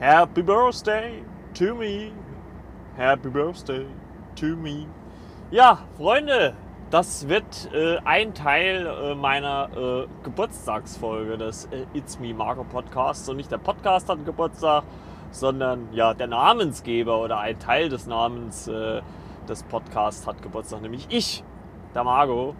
Happy 0.00 0.40
Birthday 0.40 1.22
to 1.52 1.74
me. 1.74 2.12
Happy 2.96 3.28
Birthday 3.28 3.84
to 4.34 4.56
me. 4.56 4.86
Ja, 5.50 5.80
Freunde, 5.98 6.54
das 6.88 7.28
wird 7.28 7.70
äh, 7.74 7.98
ein 8.06 8.32
Teil 8.32 8.86
äh, 8.86 9.14
meiner 9.14 9.68
äh, 9.76 10.06
Geburtstagsfolge 10.22 11.36
des 11.36 11.66
äh, 11.66 11.84
It's 11.92 12.18
Me 12.18 12.32
Marco 12.32 12.64
Podcasts. 12.64 13.28
Und 13.28 13.36
nicht 13.36 13.52
der 13.52 13.58
Podcast 13.58 14.08
hat 14.08 14.24
Geburtstag, 14.24 14.84
sondern 15.32 15.88
ja, 15.92 16.14
der 16.14 16.28
Namensgeber 16.28 17.20
oder 17.20 17.38
ein 17.40 17.58
Teil 17.58 17.90
des 17.90 18.06
Namens 18.06 18.68
äh, 18.68 19.02
des 19.50 19.64
Podcasts 19.64 20.26
hat 20.26 20.40
Geburtstag, 20.40 20.80
nämlich 20.80 21.08
ich, 21.10 21.44
der 21.94 22.04
Marco. 22.04 22.54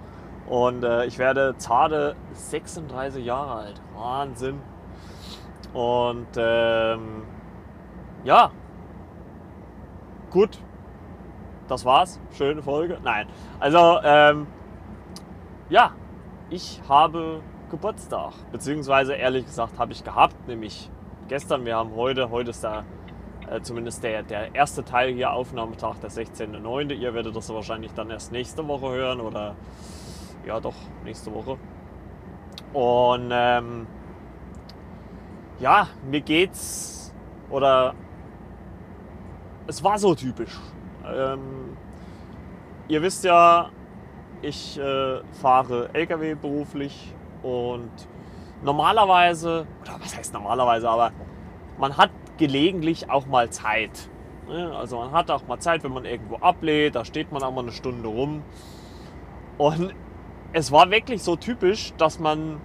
Und 0.46 0.84
äh, 0.84 1.06
ich 1.06 1.16
werde 1.18 1.54
zarte 1.56 2.16
36 2.34 3.24
Jahre 3.24 3.54
alt. 3.54 3.80
Wahnsinn. 3.96 4.60
Und 5.72 6.28
ähm, 6.36 7.22
ja, 8.24 8.50
gut, 10.30 10.58
das 11.68 11.84
war's. 11.84 12.20
Schöne 12.36 12.62
Folge. 12.62 12.98
Nein, 13.02 13.28
also 13.60 14.00
ähm, 14.02 14.46
ja, 15.68 15.92
ich 16.50 16.80
habe 16.88 17.40
Geburtstag. 17.70 18.32
Beziehungsweise 18.50 19.14
ehrlich 19.14 19.46
gesagt 19.46 19.78
habe 19.78 19.92
ich 19.92 20.02
gehabt, 20.02 20.48
nämlich 20.48 20.90
gestern. 21.28 21.64
Wir 21.64 21.76
haben 21.76 21.94
heute, 21.94 22.30
heute 22.30 22.50
ist 22.50 22.64
der, 22.64 22.84
äh, 23.48 23.60
zumindest 23.60 24.02
der, 24.02 24.24
der 24.24 24.54
erste 24.54 24.84
Teil 24.84 25.14
hier, 25.14 25.32
Aufnahmetag, 25.32 25.98
der 26.02 26.10
16.09. 26.10 26.92
Ihr 26.94 27.14
werdet 27.14 27.36
das 27.36 27.48
wahrscheinlich 27.54 27.92
dann 27.92 28.10
erst 28.10 28.32
nächste 28.32 28.66
Woche 28.66 28.90
hören 28.90 29.20
oder 29.20 29.54
ja 30.44 30.58
doch, 30.58 30.74
nächste 31.04 31.32
Woche. 31.32 31.56
Und 32.72 33.30
ähm, 33.32 33.86
ja, 35.60 35.88
mir 36.10 36.20
geht's 36.20 37.14
oder 37.50 37.94
es 39.66 39.84
war 39.84 39.98
so 39.98 40.14
typisch. 40.14 40.58
Ähm, 41.06 41.76
ihr 42.88 43.02
wisst 43.02 43.24
ja, 43.24 43.70
ich 44.42 44.78
äh, 44.78 45.20
fahre 45.40 45.90
LKW 45.92 46.34
beruflich 46.34 47.14
und 47.42 47.90
normalerweise, 48.62 49.66
oder 49.82 50.00
was 50.00 50.16
heißt 50.16 50.32
normalerweise, 50.32 50.88
aber 50.88 51.12
man 51.78 51.96
hat 51.96 52.10
gelegentlich 52.38 53.10
auch 53.10 53.26
mal 53.26 53.50
Zeit. 53.50 54.08
Ne? 54.48 54.74
Also 54.76 54.98
man 54.98 55.12
hat 55.12 55.30
auch 55.30 55.46
mal 55.46 55.58
Zeit, 55.60 55.84
wenn 55.84 55.92
man 55.92 56.04
irgendwo 56.04 56.36
ablädt, 56.36 56.94
da 56.94 57.04
steht 57.04 57.32
man 57.32 57.42
auch 57.42 57.52
mal 57.52 57.62
eine 57.62 57.72
Stunde 57.72 58.08
rum. 58.08 58.42
Und 59.58 59.94
es 60.52 60.72
war 60.72 60.90
wirklich 60.90 61.22
so 61.22 61.36
typisch, 61.36 61.92
dass 61.98 62.18
man 62.18 62.60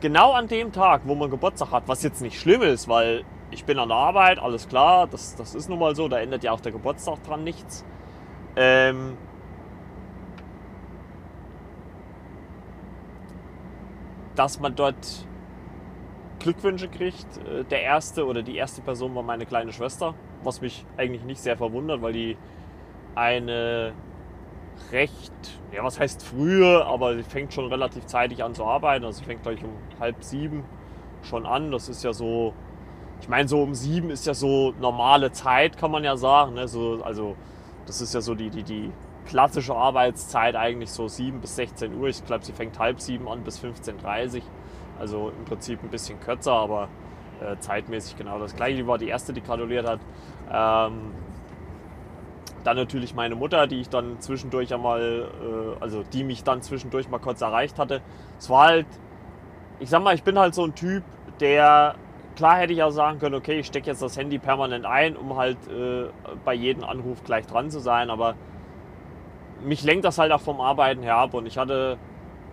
genau 0.00 0.32
an 0.32 0.48
dem 0.48 0.72
Tag, 0.72 1.02
wo 1.04 1.14
man 1.14 1.30
Geburtstag 1.30 1.70
hat, 1.70 1.84
was 1.86 2.02
jetzt 2.02 2.22
nicht 2.22 2.38
schlimm 2.38 2.62
ist, 2.62 2.88
weil 2.88 3.24
ich 3.50 3.64
bin 3.64 3.78
an 3.78 3.88
der 3.88 3.96
Arbeit, 3.96 4.38
alles 4.38 4.68
klar, 4.68 5.06
das, 5.06 5.34
das 5.36 5.54
ist 5.54 5.68
nun 5.68 5.78
mal 5.78 5.94
so, 5.94 6.08
da 6.08 6.18
ändert 6.18 6.44
ja 6.44 6.52
auch 6.52 6.60
der 6.60 6.72
Geburtstag 6.72 7.22
dran 7.24 7.44
nichts. 7.44 7.84
Ähm, 8.56 9.16
dass 14.34 14.58
man 14.60 14.74
dort 14.74 15.26
Glückwünsche 16.40 16.88
kriegt. 16.88 17.36
Äh, 17.46 17.64
der 17.64 17.82
erste 17.82 18.26
oder 18.26 18.42
die 18.42 18.56
erste 18.56 18.80
Person 18.80 19.14
war 19.14 19.22
meine 19.22 19.46
kleine 19.46 19.72
Schwester, 19.72 20.14
was 20.42 20.60
mich 20.60 20.84
eigentlich 20.96 21.22
nicht 21.24 21.40
sehr 21.40 21.56
verwundert, 21.56 22.02
weil 22.02 22.12
die 22.12 22.36
eine 23.14 23.92
recht, 24.90 25.59
ja 25.72 25.84
was 25.84 26.00
heißt 26.00 26.22
frühe, 26.22 26.84
aber 26.84 27.16
sie 27.16 27.22
fängt 27.22 27.52
schon 27.52 27.66
relativ 27.66 28.06
zeitig 28.06 28.42
an 28.42 28.54
zu 28.54 28.64
arbeiten. 28.64 29.04
Also 29.04 29.20
sie 29.20 29.24
fängt 29.24 29.42
gleich 29.42 29.62
um 29.62 29.70
halb 29.98 30.22
sieben 30.22 30.64
schon 31.22 31.46
an. 31.46 31.70
Das 31.70 31.88
ist 31.88 32.02
ja 32.02 32.12
so, 32.12 32.54
ich 33.20 33.28
meine 33.28 33.48
so 33.48 33.62
um 33.62 33.74
sieben 33.74 34.10
ist 34.10 34.26
ja 34.26 34.34
so 34.34 34.74
normale 34.80 35.32
Zeit, 35.32 35.76
kann 35.76 35.90
man 35.90 36.04
ja 36.04 36.16
sagen. 36.16 36.54
Ne? 36.54 36.68
So, 36.68 37.02
also 37.02 37.36
das 37.86 38.00
ist 38.00 38.14
ja 38.14 38.20
so 38.20 38.34
die, 38.34 38.50
die, 38.50 38.62
die 38.62 38.92
klassische 39.26 39.74
Arbeitszeit 39.74 40.56
eigentlich 40.56 40.90
so 40.90 41.08
7 41.08 41.40
bis 41.40 41.56
16 41.56 41.98
Uhr. 41.98 42.08
Ich 42.08 42.24
glaube, 42.24 42.44
sie 42.44 42.52
fängt 42.52 42.78
halb 42.78 43.00
sieben 43.00 43.28
an 43.28 43.42
bis 43.42 43.60
15.30 43.62 44.36
Uhr. 44.36 44.42
Also 44.98 45.32
im 45.36 45.44
Prinzip 45.44 45.82
ein 45.82 45.88
bisschen 45.88 46.20
kürzer, 46.20 46.52
aber 46.52 46.88
äh, 47.40 47.56
zeitmäßig 47.58 48.16
genau 48.16 48.38
das 48.38 48.54
gleiche. 48.54 48.76
Die 48.76 48.86
war 48.86 48.98
die 48.98 49.08
erste, 49.08 49.32
die 49.32 49.40
gratuliert 49.40 49.86
hat. 49.86 50.00
Ähm, 50.52 51.12
dann 52.64 52.76
natürlich 52.76 53.14
meine 53.14 53.34
Mutter, 53.34 53.66
die 53.66 53.80
ich 53.80 53.88
dann 53.88 54.20
zwischendurch 54.20 54.72
einmal, 54.72 55.28
äh, 55.80 55.82
also 55.82 56.02
die 56.02 56.24
mich 56.24 56.44
dann 56.44 56.62
zwischendurch 56.62 57.08
mal 57.08 57.18
kurz 57.18 57.40
erreicht 57.40 57.78
hatte. 57.78 58.02
Es 58.38 58.50
war 58.50 58.66
halt, 58.68 58.86
ich 59.78 59.88
sag 59.88 60.02
mal, 60.02 60.14
ich 60.14 60.22
bin 60.22 60.38
halt 60.38 60.54
so 60.54 60.64
ein 60.64 60.74
Typ, 60.74 61.02
der, 61.40 61.94
klar 62.36 62.58
hätte 62.58 62.72
ich 62.72 62.82
auch 62.82 62.90
sagen 62.90 63.18
können, 63.18 63.34
okay, 63.34 63.60
ich 63.60 63.66
stecke 63.66 63.86
jetzt 63.86 64.02
das 64.02 64.16
Handy 64.16 64.38
permanent 64.38 64.84
ein, 64.84 65.16
um 65.16 65.36
halt 65.36 65.58
äh, 65.68 66.06
bei 66.44 66.54
jedem 66.54 66.84
Anruf 66.84 67.24
gleich 67.24 67.46
dran 67.46 67.70
zu 67.70 67.80
sein, 67.80 68.10
aber 68.10 68.34
mich 69.64 69.82
lenkt 69.82 70.04
das 70.04 70.18
halt 70.18 70.32
auch 70.32 70.40
vom 70.40 70.60
Arbeiten 70.60 71.02
her 71.02 71.16
ab 71.16 71.34
und 71.34 71.46
ich 71.46 71.58
hatte 71.58 71.98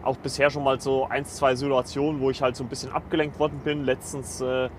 auch 0.03 0.17
bisher 0.17 0.49
schon 0.49 0.63
mal 0.63 0.79
so 0.79 1.07
ein, 1.09 1.25
zwei 1.25 1.55
Situationen, 1.55 2.21
wo 2.21 2.29
ich 2.29 2.41
halt 2.41 2.55
so 2.55 2.63
ein 2.63 2.69
bisschen 2.69 2.91
abgelenkt 2.91 3.39
worden 3.39 3.59
bin. 3.63 3.83
Letztens 3.83 4.41
äh, 4.41 4.69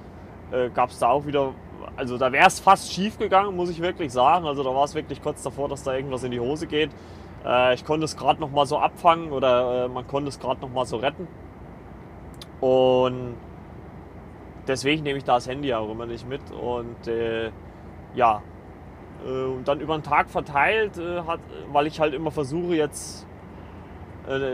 äh, 0.51 0.71
gab 0.73 0.91
es 0.91 0.99
da 0.99 1.09
auch 1.09 1.27
wieder 1.27 1.53
also 1.99 2.17
da 2.17 2.31
wäre 2.31 2.47
es 2.47 2.61
fast 2.61 2.93
schief 2.93 3.19
gegangen, 3.19 3.57
muss 3.57 3.71
ich 3.71 3.81
wirklich 3.81 4.13
sagen. 4.13 4.47
Also 4.47 4.63
da 4.63 4.73
war 4.73 4.85
es 4.85 4.95
wirklich 4.95 5.21
kurz 5.21 5.43
davor, 5.43 5.69
dass 5.69 5.83
da 5.83 5.95
irgendwas 5.95 6.23
in 6.23 6.31
die 6.31 6.39
Hose 6.39 6.69
geht. 6.69 6.91
Äh, 7.45 7.75
ich 7.75 7.85
konnte 7.85 8.05
es 8.05 8.17
gerade 8.17 8.41
noch 8.41 8.53
mal 8.53 8.67
so 8.67 8.79
abfangen 8.79 9.33
oder 9.33 9.87
äh, 9.87 9.89
man 9.89 10.07
konnte 10.07 10.29
es 10.29 10.39
gerade 10.39 10.61
noch 10.61 10.71
mal 10.71 10.87
so 10.87 10.99
retten. 10.99 11.27
Und 12.61 13.35
deswegen 14.69 15.03
nehme 15.03 15.19
ich 15.19 15.25
da 15.25 15.35
das 15.35 15.49
Handy 15.49 15.75
auch 15.75 15.91
immer 15.91 16.07
nicht 16.07 16.29
mit. 16.29 16.41
Und 16.53 17.09
äh, 17.09 17.51
ja, 18.15 18.43
äh, 19.27 19.45
und 19.47 19.67
dann 19.67 19.81
über 19.81 19.99
den 19.99 20.05
Tag 20.05 20.31
verteilt, 20.31 20.99
äh, 20.99 21.23
hat, 21.23 21.41
weil 21.73 21.89
ich 21.89 21.99
halt 21.99 22.15
immer 22.15 22.31
versuche 22.31 22.77
jetzt 22.77 23.27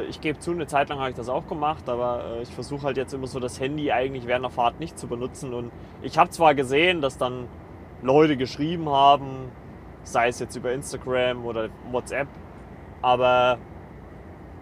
ich 0.09 0.21
gebe 0.21 0.39
zu, 0.39 0.53
eine 0.53 0.67
Zeit 0.67 0.89
lang 0.89 0.99
habe 0.99 1.11
ich 1.11 1.17
das 1.17 1.29
auch 1.29 1.47
gemacht, 1.49 1.89
aber 1.89 2.25
äh, 2.25 2.43
ich 2.43 2.55
versuche 2.55 2.85
halt 2.85 2.97
jetzt 2.97 3.13
immer 3.13 3.27
so 3.27 3.41
das 3.41 3.59
Handy 3.59 3.91
eigentlich 3.91 4.27
während 4.27 4.45
der 4.45 4.51
Fahrt 4.51 4.79
nicht 4.79 4.99
zu 4.99 5.09
benutzen. 5.09 5.53
Und 5.53 5.73
ich 6.03 6.17
habe 6.17 6.31
zwar 6.31 6.55
gesehen, 6.55 7.01
dass 7.01 7.19
dann 7.19 7.49
Leute 8.03 8.37
geschrieben 8.37 8.89
haben, 8.89 9.51
sei 10.05 10.29
es 10.29 10.39
jetzt 10.39 10.55
über 10.55 10.73
Instagram 10.73 11.45
oder 11.45 11.71
WhatsApp, 11.91 12.29
aber 13.03 13.59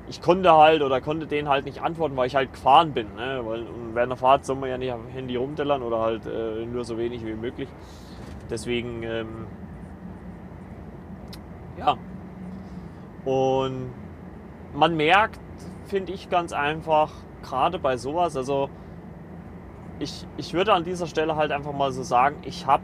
ich 0.09 0.21
konnte 0.21 0.53
halt 0.53 0.83
oder 0.83 1.01
konnte 1.01 1.27
denen 1.27 1.49
halt 1.49 1.65
nicht 1.65 1.83
antworten, 1.83 2.17
weil 2.17 2.27
ich 2.27 2.35
halt 2.35 2.53
gefahren 2.53 2.93
bin. 2.93 3.15
Ne? 3.15 3.41
Weil 3.45 3.67
während 3.93 4.13
der 4.13 4.17
Fahrt 4.17 4.45
soll 4.45 4.57
man 4.57 4.71
ja 4.71 4.79
nicht 4.79 4.93
am 4.93 5.09
Handy 5.09 5.37
rumtellern 5.37 5.83
oder 5.83 6.01
halt 6.01 6.27
äh, 6.27 6.65
nur 6.67 6.85
so 6.85 6.99
wenig 6.99 7.25
wie 7.25 7.35
möglich. 7.35 7.69
Deswegen, 8.51 9.03
ähm, 9.03 9.47
ja. 11.79 11.97
Und 13.25 13.93
man 14.75 14.97
merkt, 14.97 15.41
finde 15.87 16.13
ich 16.13 16.31
ganz 16.31 16.53
einfach, 16.53 17.13
gerade 17.43 17.79
bei 17.79 17.97
sowas, 17.97 18.37
also 18.37 18.71
ich, 19.99 20.27
ich 20.37 20.55
würde 20.55 20.73
an 20.73 20.85
dieser 20.85 21.07
Stelle 21.07 21.37
halt 21.37 21.53
einfach 21.53 21.73
mal 21.73 21.93
so 21.93 22.03
sagen, 22.03 22.37
ich 22.43 22.67
habe 22.67 22.83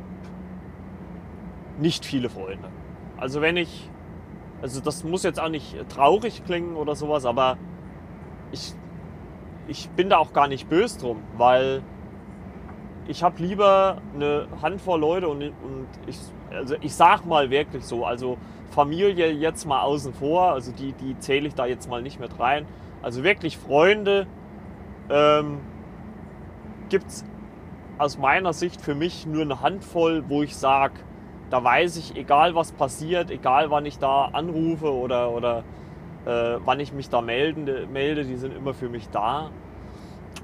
nicht 1.78 2.04
viele 2.04 2.28
Freunde. 2.28 2.68
Also 3.16 3.40
wenn 3.40 3.56
ich, 3.56 3.88
also 4.62 4.80
das 4.80 5.04
muss 5.04 5.22
jetzt 5.22 5.40
auch 5.40 5.48
nicht 5.48 5.76
traurig 5.88 6.44
klingen 6.44 6.76
oder 6.76 6.94
sowas, 6.94 7.24
aber 7.24 7.56
ich, 8.52 8.74
ich 9.66 9.88
bin 9.90 10.08
da 10.08 10.18
auch 10.18 10.32
gar 10.32 10.48
nicht 10.48 10.68
böse 10.68 10.98
drum, 11.00 11.22
weil 11.36 11.82
ich 13.06 13.22
habe 13.22 13.42
lieber 13.42 14.02
eine 14.14 14.46
Handvoll 14.60 15.00
Leute 15.00 15.28
und, 15.28 15.42
und 15.42 15.86
ich, 16.06 16.18
also 16.50 16.76
ich 16.80 16.94
sag 16.94 17.24
mal 17.24 17.50
wirklich 17.50 17.84
so, 17.84 18.04
also 18.04 18.36
Familie 18.78 19.32
jetzt 19.32 19.66
mal 19.66 19.80
außen 19.82 20.14
vor, 20.14 20.52
also 20.52 20.70
die, 20.70 20.92
die 20.92 21.18
zähle 21.18 21.48
ich 21.48 21.56
da 21.56 21.66
jetzt 21.66 21.90
mal 21.90 22.00
nicht 22.00 22.20
mit 22.20 22.38
rein. 22.38 22.64
Also 23.02 23.24
wirklich 23.24 23.58
Freunde 23.58 24.28
ähm, 25.10 25.58
gibt 26.88 27.08
es 27.08 27.24
aus 27.98 28.18
meiner 28.18 28.52
Sicht 28.52 28.80
für 28.80 28.94
mich 28.94 29.26
nur 29.26 29.42
eine 29.42 29.62
Handvoll, 29.62 30.22
wo 30.28 30.44
ich 30.44 30.56
sage, 30.56 30.94
da 31.50 31.64
weiß 31.64 31.96
ich, 31.96 32.16
egal 32.16 32.54
was 32.54 32.70
passiert, 32.70 33.32
egal 33.32 33.72
wann 33.72 33.84
ich 33.84 33.98
da 33.98 34.26
anrufe 34.26 34.94
oder, 34.94 35.32
oder 35.32 35.64
äh, 36.24 36.60
wann 36.64 36.78
ich 36.78 36.92
mich 36.92 37.08
da 37.10 37.20
melde, 37.20 37.88
melde, 37.92 38.22
die 38.22 38.36
sind 38.36 38.54
immer 38.54 38.74
für 38.74 38.88
mich 38.88 39.08
da. 39.08 39.50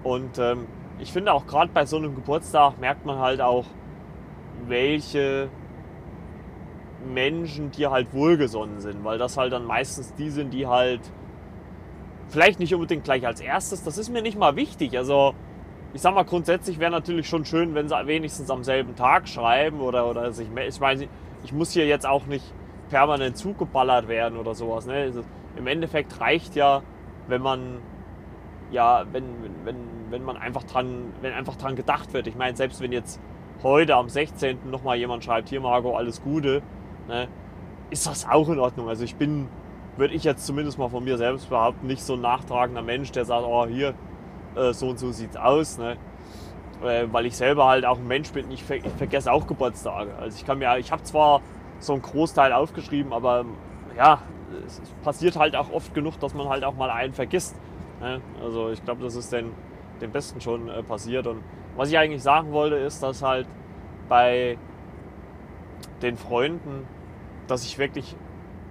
Und 0.02 0.40
ähm, 0.40 0.66
ich 0.98 1.12
finde 1.12 1.32
auch 1.32 1.46
gerade 1.46 1.70
bei 1.72 1.86
so 1.86 1.98
einem 1.98 2.16
Geburtstag 2.16 2.80
merkt 2.80 3.06
man 3.06 3.20
halt 3.20 3.40
auch, 3.40 3.66
welche 4.66 5.50
Menschen 7.12 7.70
dir 7.70 7.90
halt 7.90 8.12
wohlgesonnen 8.12 8.80
sind, 8.80 9.04
weil 9.04 9.18
das 9.18 9.36
halt 9.36 9.52
dann 9.52 9.64
meistens 9.64 10.14
die 10.14 10.30
sind, 10.30 10.52
die 10.52 10.66
halt 10.66 11.00
vielleicht 12.28 12.58
nicht 12.58 12.74
unbedingt 12.74 13.04
gleich 13.04 13.26
als 13.26 13.40
erstes, 13.40 13.84
das 13.84 13.98
ist 13.98 14.10
mir 14.10 14.22
nicht 14.22 14.38
mal 14.38 14.56
wichtig. 14.56 14.96
Also 14.96 15.34
ich 15.92 16.00
sag 16.00 16.14
mal, 16.14 16.24
grundsätzlich 16.24 16.80
wäre 16.80 16.90
natürlich 16.90 17.28
schon 17.28 17.44
schön, 17.44 17.74
wenn 17.74 17.88
sie 17.88 18.06
wenigstens 18.06 18.50
am 18.50 18.64
selben 18.64 18.96
Tag 18.96 19.28
schreiben 19.28 19.80
oder, 19.80 20.08
oder 20.08 20.32
sich, 20.32 20.48
ich 20.48 20.80
meine, 20.80 21.08
ich 21.44 21.52
muss 21.52 21.70
hier 21.70 21.86
jetzt 21.86 22.06
auch 22.06 22.26
nicht 22.26 22.44
permanent 22.90 23.36
zugeballert 23.36 24.08
werden 24.08 24.38
oder 24.38 24.54
sowas. 24.54 24.86
Ne? 24.86 24.94
Also 24.94 25.22
Im 25.56 25.66
Endeffekt 25.66 26.20
reicht 26.20 26.56
ja, 26.56 26.82
wenn 27.28 27.42
man 27.42 27.78
ja, 28.70 29.04
wenn, 29.12 29.24
wenn, 29.64 29.76
wenn 30.10 30.24
man 30.24 30.36
einfach 30.36 30.64
dran, 30.64 31.12
wenn 31.20 31.32
einfach 31.32 31.56
dran 31.56 31.76
gedacht 31.76 32.12
wird. 32.12 32.26
Ich 32.26 32.34
meine, 32.34 32.56
selbst 32.56 32.80
wenn 32.80 32.92
jetzt 32.92 33.20
heute 33.62 33.94
am 33.94 34.08
16. 34.08 34.70
nochmal 34.70 34.96
jemand 34.96 35.24
schreibt, 35.24 35.48
hier 35.48 35.60
Marco, 35.60 35.96
alles 35.96 36.22
Gute, 36.22 36.62
ne, 37.08 37.28
ist 37.90 38.06
das 38.06 38.28
auch 38.28 38.48
in 38.48 38.58
Ordnung. 38.58 38.88
Also 38.88 39.04
ich 39.04 39.16
bin, 39.16 39.48
würde 39.96 40.14
ich 40.14 40.24
jetzt 40.24 40.46
zumindest 40.46 40.78
mal 40.78 40.88
von 40.88 41.04
mir 41.04 41.16
selbst 41.16 41.48
behaupten, 41.48 41.86
nicht 41.86 42.02
so 42.02 42.14
ein 42.14 42.20
nachtragender 42.20 42.82
Mensch, 42.82 43.12
der 43.12 43.24
sagt, 43.24 43.44
oh 43.46 43.66
hier, 43.66 43.94
äh, 44.56 44.72
so 44.72 44.88
und 44.88 44.98
so 44.98 45.12
sieht 45.12 45.30
es 45.30 45.36
aus. 45.36 45.78
Ne? 45.78 45.96
Äh, 46.82 47.06
weil 47.12 47.26
ich 47.26 47.36
selber 47.36 47.66
halt 47.66 47.84
auch 47.84 47.98
ein 47.98 48.06
Mensch 48.06 48.30
bin, 48.32 48.50
ich, 48.50 48.64
ver 48.64 48.76
ich 48.76 48.92
vergesse 48.96 49.32
auch 49.32 49.46
Geburtstage. 49.46 50.14
Also 50.20 50.36
ich 50.38 50.44
kann 50.44 50.58
mir, 50.58 50.76
ich 50.78 50.92
habe 50.92 51.02
zwar 51.02 51.40
so 51.78 51.92
einen 51.92 52.02
Großteil 52.02 52.52
aufgeschrieben, 52.52 53.12
aber 53.12 53.44
ja, 53.96 54.20
es 54.66 54.80
passiert 55.02 55.36
halt 55.36 55.56
auch 55.56 55.70
oft 55.72 55.94
genug, 55.94 56.18
dass 56.20 56.34
man 56.34 56.48
halt 56.48 56.64
auch 56.64 56.74
mal 56.74 56.90
einen 56.90 57.12
vergisst. 57.12 57.56
Ne? 58.00 58.20
Also 58.42 58.70
ich 58.70 58.84
glaube, 58.84 59.02
das 59.02 59.14
ist 59.14 59.32
den, 59.32 59.52
den 60.00 60.10
Besten 60.10 60.40
schon 60.40 60.68
äh, 60.68 60.82
passiert. 60.82 61.26
Und 61.26 61.42
was 61.76 61.88
ich 61.88 61.98
eigentlich 61.98 62.22
sagen 62.22 62.52
wollte, 62.52 62.76
ist, 62.76 63.02
dass 63.02 63.22
halt 63.22 63.46
bei 64.08 64.58
den 66.02 66.16
Freunden, 66.16 66.86
dass 67.46 67.64
ich 67.64 67.78
wirklich, 67.78 68.16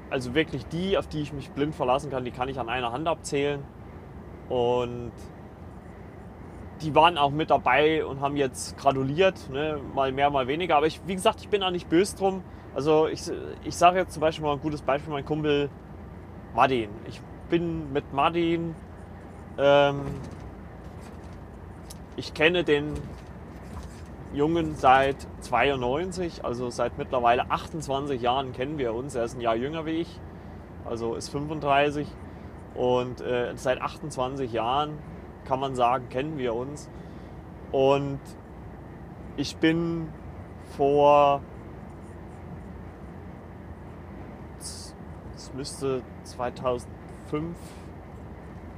also 0.09 0.33
wirklich 0.35 0.65
die, 0.67 0.97
auf 0.97 1.07
die 1.07 1.21
ich 1.21 1.33
mich 1.33 1.49
blind 1.51 1.75
verlassen 1.75 2.09
kann, 2.09 2.25
die 2.25 2.31
kann 2.31 2.49
ich 2.49 2.59
an 2.59 2.69
einer 2.69 2.91
Hand 2.91 3.07
abzählen. 3.07 3.63
Und 4.49 5.11
die 6.81 6.93
waren 6.95 7.17
auch 7.17 7.31
mit 7.31 7.49
dabei 7.49 8.05
und 8.05 8.21
haben 8.21 8.35
jetzt 8.35 8.77
gratuliert, 8.77 9.49
ne? 9.49 9.79
mal 9.93 10.11
mehr, 10.11 10.29
mal 10.29 10.47
weniger. 10.47 10.75
Aber 10.75 10.87
ich, 10.87 10.99
wie 11.07 11.15
gesagt, 11.15 11.39
ich 11.41 11.49
bin 11.49 11.63
auch 11.63 11.71
nicht 11.71 11.89
böse 11.89 12.17
drum. 12.17 12.43
Also 12.75 13.07
ich, 13.07 13.21
ich 13.63 13.75
sage 13.75 13.99
jetzt 13.99 14.13
zum 14.13 14.21
Beispiel 14.21 14.45
mal 14.45 14.53
ein 14.53 14.61
gutes 14.61 14.81
Beispiel, 14.81 15.13
mein 15.13 15.25
Kumpel 15.25 15.69
Martin. 16.53 16.89
Ich 17.07 17.21
bin 17.49 17.93
mit 17.93 18.11
Martin, 18.13 18.75
ähm, 19.57 20.01
ich 22.15 22.33
kenne 22.33 22.63
den 22.63 22.93
Jungen 24.33 24.75
seit 24.75 25.27
92, 25.41 26.43
also 26.43 26.71
seit 26.71 26.97
mittlerweile 26.97 27.51
28 27.51 28.19
Jahren 28.19 28.51
kennen 28.51 28.79
wir 28.79 28.93
uns. 28.95 29.13
Er 29.13 29.25
ist 29.25 29.35
ein 29.35 29.41
Jahr 29.41 29.55
jünger 29.55 29.85
wie 29.85 30.01
ich, 30.01 30.19
also 30.85 31.13
ist 31.13 31.29
35 31.29 32.07
und 32.73 33.21
äh, 33.21 33.53
seit 33.55 33.79
28 33.79 34.51
Jahren 34.51 34.97
kann 35.45 35.59
man 35.59 35.75
sagen, 35.75 36.09
kennen 36.09 36.37
wir 36.39 36.55
uns. 36.55 36.89
Und 37.71 38.19
ich 39.37 39.55
bin 39.57 40.09
vor, 40.77 41.41
es 44.57 45.53
müsste 45.53 46.01
2005 46.23 47.55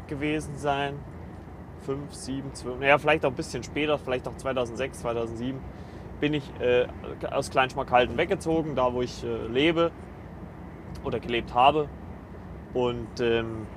gewesen 0.07 0.57
sein, 0.57 0.99
5, 1.85 2.13
7, 2.13 2.53
12, 2.53 2.79
naja, 2.79 2.97
vielleicht 2.97 3.25
auch 3.25 3.29
ein 3.29 3.35
bisschen 3.35 3.63
später, 3.63 3.97
vielleicht 3.97 4.27
auch 4.27 4.35
2006, 4.35 4.99
2007, 5.01 5.59
bin 6.19 6.33
ich 6.33 6.43
äh, 6.59 6.87
aus 7.29 7.49
Kleinschmarkalden 7.49 8.17
weggezogen, 8.17 8.75
da 8.75 8.93
wo 8.93 9.01
ich 9.01 9.23
äh, 9.23 9.47
lebe 9.47 9.91
oder 11.03 11.19
gelebt 11.19 11.53
habe. 11.53 11.89
Und 12.73 13.21
ähm, 13.21 13.67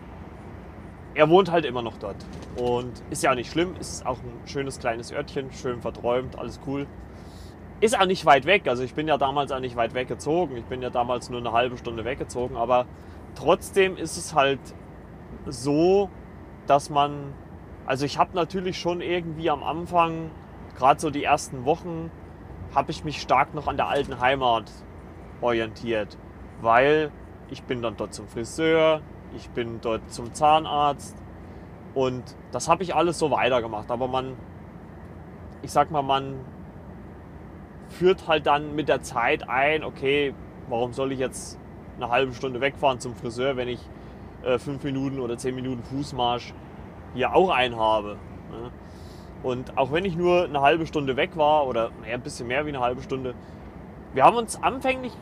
er 1.15 1.29
wohnt 1.29 1.51
halt 1.51 1.65
immer 1.65 1.83
noch 1.83 1.99
dort. 1.99 2.17
Und 2.57 3.03
ist 3.11 3.23
ja 3.23 3.35
nicht 3.35 3.51
schlimm, 3.51 3.75
ist 3.79 4.07
auch 4.07 4.19
ein 4.19 4.47
schönes 4.47 4.79
kleines 4.79 5.13
Örtchen, 5.13 5.53
schön 5.53 5.81
verträumt, 5.81 6.39
alles 6.39 6.61
cool. 6.67 6.87
Ist 7.81 7.99
auch 7.99 8.07
nicht 8.07 8.27
weit 8.27 8.45
weg, 8.47 8.67
also 8.67 8.83
ich 8.83 8.95
bin 8.95 9.07
ja 9.07 9.19
damals 9.19 9.53
auch 9.53 9.61
nicht 9.61 9.77
weit 9.77 9.95
weggezogen. 9.95 10.57
Ich 10.57 10.65
bin 10.65 10.83
ja 10.83 10.91
damals 10.91 11.31
nur 11.31 11.41
eine 11.41 11.53
halbe 11.53 11.77
Stunde 11.77 12.05
weggezogen, 12.05 12.57
aber 12.57 12.87
trotzdem 13.37 13.97
ist 13.97 14.17
es 14.17 14.35
halt 14.35 14.61
so, 15.47 16.11
dass 16.67 16.91
man, 16.91 17.35
also 17.89 18.05
ich 18.05 18.19
habe 18.19 18.35
natürlich 18.35 18.79
schon 18.79 19.01
irgendwie 19.01 19.49
am 19.49 19.63
Anfang, 19.63 20.31
gerade 20.77 21.01
so 21.01 21.09
die 21.09 21.25
ersten 21.25 21.65
Wochen, 21.65 22.11
habe 22.75 22.91
ich 22.91 23.03
mich 23.03 23.19
stark 23.19 23.55
noch 23.55 23.67
an 23.67 23.79
der 23.79 23.89
alten 23.89 24.21
Heimat 24.21 24.71
orientiert, 25.41 26.19
weil 26.61 27.11
ich 27.49 27.63
bin 27.63 27.81
dann 27.81 27.97
dort 27.97 28.13
zum 28.13 28.29
Friseur, 28.29 29.01
ich 29.35 29.49
bin 29.49 29.81
dort 29.81 30.13
zum 30.13 30.35
Zahnarzt 30.35 31.17
und 31.95 32.23
das 32.53 32.69
habe 32.69 32.83
ich 32.83 32.95
alles 32.95 33.19
so 33.19 33.31
weitergemacht. 33.31 33.91
Aber 33.91 34.07
man, 34.07 34.37
ich 35.63 35.73
sag 35.73 35.91
mal, 35.91 36.03
man 36.03 36.35
führt 37.89 38.29
halt 38.29 38.47
dann 38.47 38.75
mit 38.75 38.91
der 38.91 39.01
Zeit 39.01 39.49
ein, 39.49 39.83
okay, 39.83 40.35
warum 40.69 40.93
soll 40.93 41.13
ich 41.13 41.21
jetzt 41.21 41.59
eine 41.97 42.11
halbe 42.11 42.35
Stunde 42.35 42.61
wegfahren 42.61 43.01
zum 43.01 43.15
Friseur, 43.15 43.57
wenn 43.57 43.69
ich 43.69 43.81
äh, 44.43 44.59
fünf 44.59 44.85
Minuten 44.85 45.21
oder 45.21 45.39
zehn 45.39 45.55
Minuten 45.55 45.83
Fußmarsch 45.85 46.53
hier 47.15 47.35
auch 47.35 47.51
einhabe. 47.51 48.17
Ne? 48.51 48.71
Und 49.43 49.79
auch 49.79 49.93
wenn 49.93 50.05
ich 50.05 50.17
nur 50.17 50.45
eine 50.45 50.61
halbe 50.61 50.87
Stunde 50.87 51.17
weg 51.17 51.37
war 51.37 51.67
oder 51.67 51.91
ein 52.05 52.21
bisschen 52.21 52.49
mehr 52.49 52.65
wie 52.67 52.71
eine 52.71 52.81
halbe 52.81 53.03
Stunde, 53.03 53.35
wir 54.15 54.25
haben 54.25 54.37
uns 54.37 54.61
anfänglich 54.63 55.13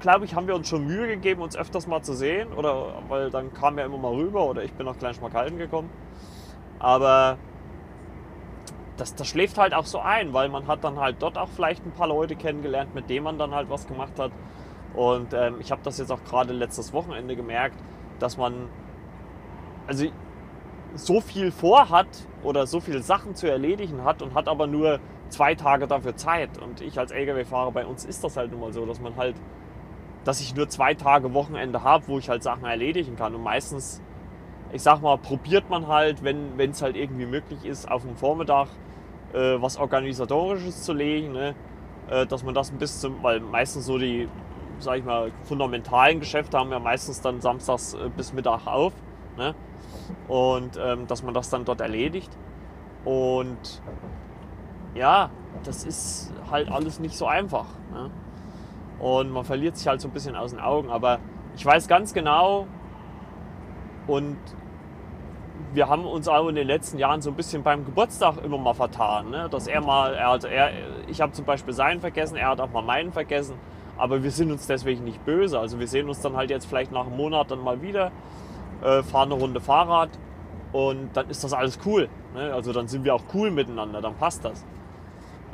glaube 0.00 0.24
ich, 0.24 0.34
haben 0.34 0.48
wir 0.48 0.54
uns 0.54 0.68
schon 0.68 0.86
Mühe 0.86 1.06
gegeben, 1.06 1.42
uns 1.42 1.56
öfters 1.56 1.86
mal 1.86 2.02
zu 2.02 2.14
sehen. 2.14 2.52
Oder 2.52 2.94
weil 3.08 3.30
dann 3.30 3.52
kam 3.52 3.78
er 3.78 3.84
immer 3.84 3.98
mal 3.98 4.12
rüber 4.12 4.46
oder 4.46 4.64
ich 4.64 4.72
bin 4.72 4.86
nach 4.86 4.98
Kleinschmarkalden 4.98 5.58
gekommen. 5.58 5.90
Aber 6.78 7.38
das, 8.96 9.14
das 9.14 9.28
schläft 9.28 9.58
halt 9.58 9.74
auch 9.74 9.86
so 9.86 10.00
ein, 10.00 10.32
weil 10.32 10.48
man 10.48 10.66
hat 10.66 10.82
dann 10.82 10.98
halt 10.98 11.16
dort 11.20 11.38
auch 11.38 11.48
vielleicht 11.48 11.84
ein 11.86 11.92
paar 11.92 12.08
Leute 12.08 12.34
kennengelernt, 12.36 12.94
mit 12.94 13.08
denen 13.08 13.24
man 13.24 13.38
dann 13.38 13.54
halt 13.54 13.70
was 13.70 13.86
gemacht 13.86 14.18
hat. 14.18 14.32
Und 14.94 15.32
ähm, 15.34 15.56
ich 15.60 15.70
habe 15.70 15.82
das 15.84 15.98
jetzt 15.98 16.10
auch 16.10 16.24
gerade 16.24 16.52
letztes 16.52 16.92
Wochenende 16.92 17.36
gemerkt, 17.36 17.76
dass 18.18 18.36
man 18.36 18.68
also 19.86 20.06
so 20.94 21.20
viel 21.20 21.50
vorhat 21.50 22.08
oder 22.42 22.66
so 22.66 22.80
viele 22.80 23.02
Sachen 23.02 23.34
zu 23.34 23.50
erledigen 23.50 24.04
hat 24.04 24.22
und 24.22 24.34
hat 24.34 24.48
aber 24.48 24.66
nur 24.66 25.00
zwei 25.28 25.54
Tage 25.54 25.86
dafür 25.86 26.16
Zeit. 26.16 26.58
Und 26.58 26.80
ich 26.80 26.98
als 26.98 27.12
Lkw-Fahrer 27.12 27.72
bei 27.72 27.86
uns 27.86 28.04
ist 28.04 28.24
das 28.24 28.36
halt 28.36 28.50
nun 28.50 28.60
mal 28.60 28.72
so, 28.72 28.86
dass 28.86 29.00
man 29.00 29.16
halt 29.16 29.36
dass 30.24 30.40
ich 30.40 30.54
nur 30.54 30.68
zwei 30.68 30.94
Tage 30.94 31.32
Wochenende 31.34 31.82
habe, 31.82 32.06
wo 32.08 32.18
ich 32.18 32.28
halt 32.28 32.42
Sachen 32.42 32.64
erledigen 32.64 33.16
kann. 33.16 33.34
Und 33.34 33.42
meistens, 33.42 34.02
ich 34.72 34.82
sag 34.82 35.00
mal, 35.00 35.16
probiert 35.18 35.70
man 35.70 35.86
halt, 35.86 36.22
wenn 36.22 36.58
es 36.58 36.82
halt 36.82 36.96
irgendwie 36.96 37.26
möglich 37.26 37.64
ist, 37.64 37.90
auf 37.90 38.02
dem 38.02 38.16
Vormittag 38.16 38.68
äh, 39.32 39.60
was 39.60 39.78
Organisatorisches 39.78 40.82
zu 40.82 40.92
legen, 40.92 41.32
ne? 41.32 41.54
äh, 42.08 42.26
dass 42.26 42.44
man 42.44 42.54
das 42.54 42.70
ein 42.70 42.78
bisschen, 42.78 43.22
weil 43.22 43.40
meistens 43.40 43.86
so 43.86 43.98
die, 43.98 44.28
sag 44.78 44.98
ich 44.98 45.04
mal, 45.04 45.32
fundamentalen 45.44 46.20
Geschäfte 46.20 46.58
haben 46.58 46.70
ja 46.70 46.78
meistens 46.78 47.20
dann 47.20 47.40
samstags 47.40 47.94
äh, 47.94 48.10
bis 48.14 48.32
Mittag 48.32 48.66
auf. 48.66 48.92
Ne? 49.38 49.54
Und 50.28 50.78
ähm, 50.82 51.06
dass 51.06 51.22
man 51.22 51.34
das 51.34 51.50
dann 51.50 51.64
dort 51.64 51.80
erledigt. 51.80 52.30
Und 53.04 53.82
ja, 54.94 55.30
das 55.64 55.84
ist 55.84 56.32
halt 56.50 56.70
alles 56.70 57.00
nicht 57.00 57.16
so 57.16 57.26
einfach. 57.26 57.66
Ne? 57.92 58.10
und 59.00 59.30
man 59.30 59.44
verliert 59.44 59.76
sich 59.76 59.88
halt 59.88 60.00
so 60.00 60.08
ein 60.08 60.12
bisschen 60.12 60.36
aus 60.36 60.50
den 60.50 60.60
Augen. 60.60 60.90
Aber 60.90 61.18
ich 61.56 61.64
weiß 61.64 61.88
ganz 61.88 62.12
genau 62.12 62.66
und 64.06 64.36
wir 65.72 65.88
haben 65.88 66.04
uns 66.04 66.28
auch 66.28 66.48
in 66.48 66.54
den 66.54 66.66
letzten 66.66 66.98
Jahren 66.98 67.22
so 67.22 67.30
ein 67.30 67.36
bisschen 67.36 67.62
beim 67.62 67.84
Geburtstag 67.84 68.42
immer 68.44 68.58
mal 68.58 68.74
vertan. 68.74 69.30
Ne? 69.30 69.48
Dass 69.50 69.66
er 69.66 69.80
mal, 69.80 70.14
er 70.14 70.32
hat, 70.32 70.44
er, 70.44 70.70
ich 71.08 71.20
habe 71.20 71.32
zum 71.32 71.44
Beispiel 71.44 71.72
seinen 71.72 72.00
vergessen, 72.00 72.36
er 72.36 72.48
hat 72.48 72.60
auch 72.60 72.70
mal 72.70 72.82
meinen 72.82 73.12
vergessen. 73.12 73.56
Aber 73.96 74.22
wir 74.22 74.30
sind 74.30 74.50
uns 74.50 74.66
deswegen 74.66 75.04
nicht 75.04 75.24
böse. 75.24 75.58
Also 75.58 75.78
wir 75.78 75.86
sehen 75.86 76.08
uns 76.08 76.20
dann 76.20 76.36
halt 76.36 76.50
jetzt 76.50 76.66
vielleicht 76.66 76.92
nach 76.92 77.06
einem 77.06 77.16
Monat 77.16 77.50
dann 77.50 77.62
mal 77.62 77.82
wieder, 77.82 78.12
äh, 78.82 79.02
fahren 79.02 79.32
eine 79.32 79.40
Runde 79.40 79.60
Fahrrad 79.60 80.10
und 80.72 81.10
dann 81.14 81.28
ist 81.30 81.44
das 81.44 81.52
alles 81.52 81.78
cool. 81.84 82.08
Ne? 82.34 82.52
Also 82.52 82.72
dann 82.72 82.88
sind 82.88 83.04
wir 83.04 83.14
auch 83.14 83.22
cool 83.34 83.50
miteinander, 83.50 84.00
dann 84.00 84.14
passt 84.16 84.44
das. 84.44 84.64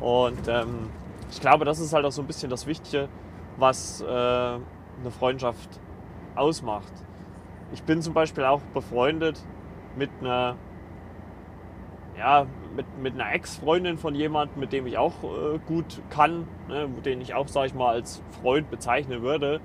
Und 0.01 0.49
ähm, 0.49 0.91
ich 1.31 1.41
glaube, 1.41 1.65
das 1.65 1.79
ist 1.79 1.93
halt 1.93 2.05
auch 2.05 2.13
so 2.13 2.23
ein 2.23 2.27
bisschen 2.27 2.51
das 2.51 2.67
Wichtige, 2.67 3.09
was 3.57 4.01
äh, 4.03 4.05
eine 4.07 5.11
Freundschaft 5.19 5.69
ausmacht. 6.35 6.93
Ich 7.73 7.83
bin 7.83 8.03
zum 8.03 8.15
Beispiel 8.15 8.45
auch 8.45 8.61
befreundet 8.75 9.41
mit 9.97 10.11
einer, 10.21 10.57
ja, 12.19 12.47
mit, 12.77 12.87
mit 12.99 13.15
einer 13.15 13.33
Ex-Freundin 13.33 13.99
von 13.99 14.15
jemandem, 14.15 14.61
mit 14.61 14.73
dem 14.73 14.87
ich 14.87 14.99
auch 14.99 15.25
äh, 15.25 15.59
gut 15.67 16.01
kann, 16.11 16.47
ne, 16.69 16.89
den 17.05 17.21
ich 17.21 17.35
auch, 17.35 17.49
sage 17.49 17.69
ich 17.69 17.75
mal, 17.75 17.89
als 17.89 18.23
Freund 18.43 18.71
bezeichnen 18.71 19.23
würde. 19.23 19.61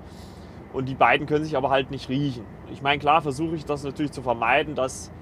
Und 0.72 0.88
die 0.88 0.94
beiden 0.94 1.26
können 1.26 1.44
sich 1.44 1.56
aber 1.56 1.70
halt 1.70 1.90
nicht 1.90 2.08
riechen. 2.08 2.44
Ich 2.72 2.82
meine, 2.82 2.98
klar 2.98 3.20
versuche 3.20 3.54
ich 3.56 3.64
das 3.64 3.84
natürlich 3.84 4.12
zu 4.12 4.22
vermeiden, 4.22 4.74
dass 4.74 5.12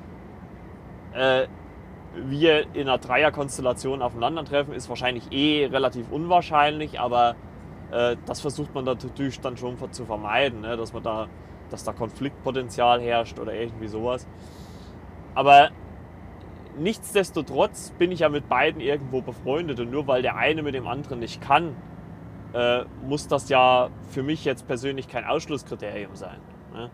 äh, 1.12 1.47
wir 2.14 2.75
in 2.75 2.88
einer 2.88 2.99
Dreierkonstellation 2.99 4.02
aufeinandertreffen, 4.02 4.75
ist 4.75 4.88
wahrscheinlich 4.88 5.33
eh 5.33 5.66
relativ 5.66 6.11
unwahrscheinlich, 6.11 7.00
aber 7.00 7.37
äh, 7.90 8.16
das 8.26 8.40
versucht 8.40 8.75
man 8.75 8.85
natürlich 8.85 9.40
dann 9.40 9.57
schon 9.57 9.76
zu 9.92 10.04
vermeiden, 10.04 10.61
ne? 10.61 10.76
dass 10.76 10.92
man 10.92 11.02
da, 11.02 11.28
dass 11.71 11.85
da 11.85 11.92
Konfliktpotenzial 11.92 13.00
herrscht 13.00 13.38
oder 13.38 13.54
irgendwie 13.54 13.88
sowas. 13.88 14.26
Aber 15.35 15.71
nichtsdestotrotz 16.78 17.92
bin 17.99 18.12
ich 18.12 18.21
ja 18.21 18.28
mit 18.28 18.49
beiden 18.49 18.80
irgendwo 18.80 19.21
befreundet 19.21 19.80
und 19.80 19.90
nur 19.90 20.07
weil 20.07 20.23
der 20.23 20.37
eine 20.37 20.62
mit 20.62 20.75
dem 20.75 20.87
anderen 20.87 21.21
nicht 21.21 21.40
kann, 21.40 21.76
äh, 22.52 22.85
muss 23.07 23.28
das 23.28 23.49
ja 23.49 23.90
für 24.11 24.23
mich 24.23 24.45
jetzt 24.45 24.66
persönlich 24.66 25.09
kein 25.09 25.25
Ausschlusskriterium 25.25 26.16
sein. 26.16 26.38
Ne? 26.73 26.90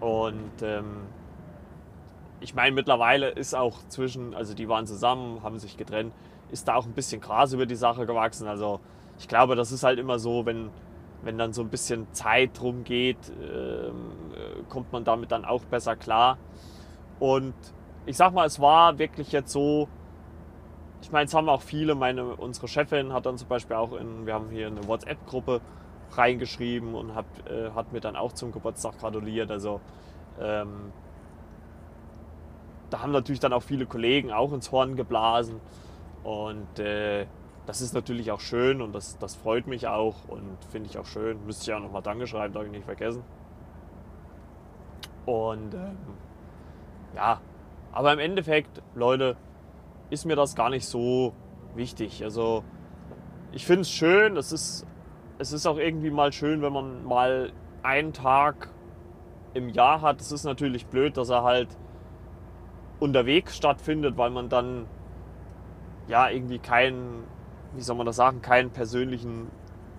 Und 0.00 0.62
ähm, 0.62 1.06
ich 2.40 2.54
meine, 2.54 2.74
mittlerweile 2.74 3.30
ist 3.30 3.54
auch 3.54 3.78
zwischen, 3.88 4.34
also 4.34 4.54
die 4.54 4.68
waren 4.68 4.86
zusammen, 4.86 5.42
haben 5.42 5.58
sich 5.58 5.76
getrennt, 5.76 6.12
ist 6.50 6.68
da 6.68 6.74
auch 6.74 6.86
ein 6.86 6.92
bisschen 6.92 7.20
Gras 7.20 7.52
über 7.52 7.66
die 7.66 7.76
Sache 7.76 8.06
gewachsen. 8.06 8.46
Also 8.46 8.80
ich 9.18 9.28
glaube, 9.28 9.56
das 9.56 9.72
ist 9.72 9.82
halt 9.82 9.98
immer 9.98 10.18
so, 10.18 10.46
wenn, 10.46 10.70
wenn 11.22 11.38
dann 11.38 11.52
so 11.52 11.62
ein 11.62 11.70
bisschen 11.70 12.06
Zeit 12.12 12.58
drum 12.58 12.84
geht, 12.84 13.18
ähm, 13.40 14.12
äh, 14.34 14.62
kommt 14.68 14.92
man 14.92 15.04
damit 15.04 15.32
dann 15.32 15.44
auch 15.44 15.62
besser 15.62 15.96
klar. 15.96 16.38
Und 17.18 17.54
ich 18.04 18.16
sag 18.16 18.32
mal, 18.32 18.46
es 18.46 18.60
war 18.60 18.98
wirklich 18.98 19.32
jetzt 19.32 19.50
so, 19.50 19.88
ich 21.06 21.12
meine, 21.12 21.26
es 21.26 21.34
haben 21.34 21.48
auch 21.48 21.62
viele, 21.62 21.94
meine, 21.94 22.34
unsere 22.34 22.66
Chefin 22.66 23.12
hat 23.12 23.26
dann 23.26 23.38
zum 23.38 23.46
Beispiel 23.46 23.76
auch 23.76 23.92
in, 23.92 24.26
wir 24.26 24.34
haben 24.34 24.50
hier 24.50 24.66
eine 24.66 24.88
WhatsApp-Gruppe 24.88 25.60
reingeschrieben 26.10 26.96
und 26.96 27.14
hat, 27.14 27.26
äh, 27.48 27.70
hat 27.76 27.92
mir 27.92 28.00
dann 28.00 28.16
auch 28.16 28.32
zum 28.32 28.50
Geburtstag 28.50 28.98
gratuliert. 28.98 29.52
Also 29.52 29.80
ähm, 30.40 30.92
da 32.90 33.02
haben 33.02 33.12
natürlich 33.12 33.38
dann 33.38 33.52
auch 33.52 33.62
viele 33.62 33.86
Kollegen 33.86 34.32
auch 34.32 34.52
ins 34.52 34.72
Horn 34.72 34.96
geblasen. 34.96 35.60
Und 36.24 36.80
äh, 36.80 37.26
das 37.66 37.82
ist 37.82 37.94
natürlich 37.94 38.32
auch 38.32 38.40
schön 38.40 38.82
und 38.82 38.92
das, 38.92 39.16
das 39.18 39.36
freut 39.36 39.68
mich 39.68 39.86
auch 39.86 40.26
und 40.26 40.58
finde 40.72 40.90
ich 40.90 40.98
auch 40.98 41.06
schön. 41.06 41.38
Müsste 41.46 41.70
ich 41.70 41.76
auch 41.76 41.82
nochmal 41.82 42.02
Danke 42.02 42.26
schreiben, 42.26 42.52
darf 42.52 42.64
ich 42.64 42.72
nicht 42.72 42.84
vergessen. 42.84 43.22
Und 45.24 45.72
ähm, 45.72 45.98
ja, 47.14 47.40
aber 47.92 48.12
im 48.12 48.18
Endeffekt, 48.18 48.82
Leute, 48.96 49.36
ist 50.10 50.24
mir 50.24 50.36
das 50.36 50.54
gar 50.54 50.70
nicht 50.70 50.86
so 50.86 51.32
wichtig. 51.74 52.22
Also 52.22 52.64
ich 53.52 53.66
finde 53.66 53.82
es 53.82 53.90
schön, 53.90 54.36
es 54.36 54.52
ist, 54.52 54.86
es 55.38 55.52
ist 55.52 55.66
auch 55.66 55.78
irgendwie 55.78 56.10
mal 56.10 56.32
schön, 56.32 56.62
wenn 56.62 56.72
man 56.72 57.04
mal 57.04 57.52
einen 57.82 58.12
Tag 58.12 58.70
im 59.54 59.68
Jahr 59.68 60.02
hat. 60.02 60.20
Es 60.20 60.32
ist 60.32 60.44
natürlich 60.44 60.86
blöd, 60.86 61.16
dass 61.16 61.30
er 61.30 61.42
halt 61.42 61.68
unterwegs 63.00 63.56
stattfindet, 63.56 64.16
weil 64.16 64.30
man 64.30 64.48
dann 64.48 64.86
ja 66.08 66.28
irgendwie 66.28 66.58
keinen, 66.58 67.24
wie 67.74 67.80
soll 67.80 67.96
man 67.96 68.06
das 68.06 68.16
sagen, 68.16 68.42
keinen 68.42 68.70
persönlichen 68.70 69.50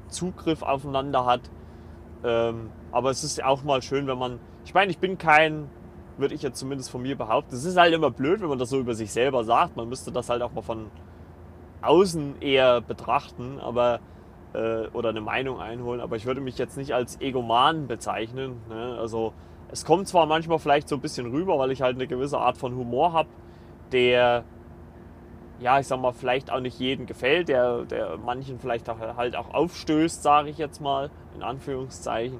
Zugriff 0.07 0.61
aufeinander 0.61 1.25
hat. 1.25 1.41
Ähm, 2.23 2.69
aber 2.91 3.09
es 3.09 3.23
ist 3.23 3.43
auch 3.43 3.63
mal 3.63 3.81
schön, 3.81 4.07
wenn 4.07 4.17
man, 4.17 4.39
ich 4.65 4.73
meine, 4.73 4.91
ich 4.91 4.99
bin 4.99 5.17
kein, 5.17 5.69
würde 6.19 6.35
ich 6.35 6.41
jetzt 6.41 6.59
zumindest 6.59 6.89
von 6.89 7.01
mir 7.01 7.17
behaupten, 7.17 7.55
es 7.55 7.65
ist 7.65 7.77
halt 7.77 7.93
immer 7.93 8.11
blöd, 8.11 8.41
wenn 8.41 8.49
man 8.49 8.59
das 8.59 8.69
so 8.69 8.79
über 8.79 8.93
sich 8.93 9.11
selber 9.11 9.43
sagt. 9.43 9.77
Man 9.77 9.89
müsste 9.89 10.11
das 10.11 10.29
halt 10.29 10.41
auch 10.41 10.51
mal 10.51 10.61
von 10.61 10.87
außen 11.81 12.41
eher 12.41 12.81
betrachten, 12.81 13.59
aber 13.59 13.99
äh, 14.53 14.87
oder 14.93 15.09
eine 15.09 15.21
Meinung 15.21 15.59
einholen. 15.59 16.01
Aber 16.01 16.15
ich 16.15 16.25
würde 16.25 16.41
mich 16.41 16.57
jetzt 16.57 16.77
nicht 16.77 16.93
als 16.93 17.21
Egoman 17.21 17.87
bezeichnen. 17.87 18.61
Ne? 18.69 18.97
Also 18.99 19.33
es 19.69 19.85
kommt 19.85 20.07
zwar 20.07 20.25
manchmal 20.25 20.59
vielleicht 20.59 20.89
so 20.89 20.95
ein 20.95 21.01
bisschen 21.01 21.27
rüber, 21.27 21.59
weil 21.59 21.71
ich 21.71 21.81
halt 21.81 21.95
eine 21.95 22.07
gewisse 22.07 22.37
Art 22.37 22.57
von 22.57 22.75
Humor 22.75 23.13
habe, 23.13 23.29
der, 23.91 24.43
ja, 25.59 25.79
ich 25.79 25.87
sag 25.87 25.99
mal, 25.99 26.13
vielleicht 26.13 26.51
auch 26.51 26.59
nicht 26.59 26.79
jedem 26.79 27.05
gefällt, 27.05 27.49
der, 27.49 27.83
der 27.83 28.17
manchen 28.17 28.59
vielleicht 28.59 28.89
auch, 28.89 28.99
halt 28.99 29.35
auch 29.35 29.53
aufstößt, 29.53 30.23
sage 30.23 30.49
ich 30.49 30.57
jetzt 30.57 30.81
mal, 30.81 31.09
in 31.35 31.43
Anführungszeichen. 31.43 32.39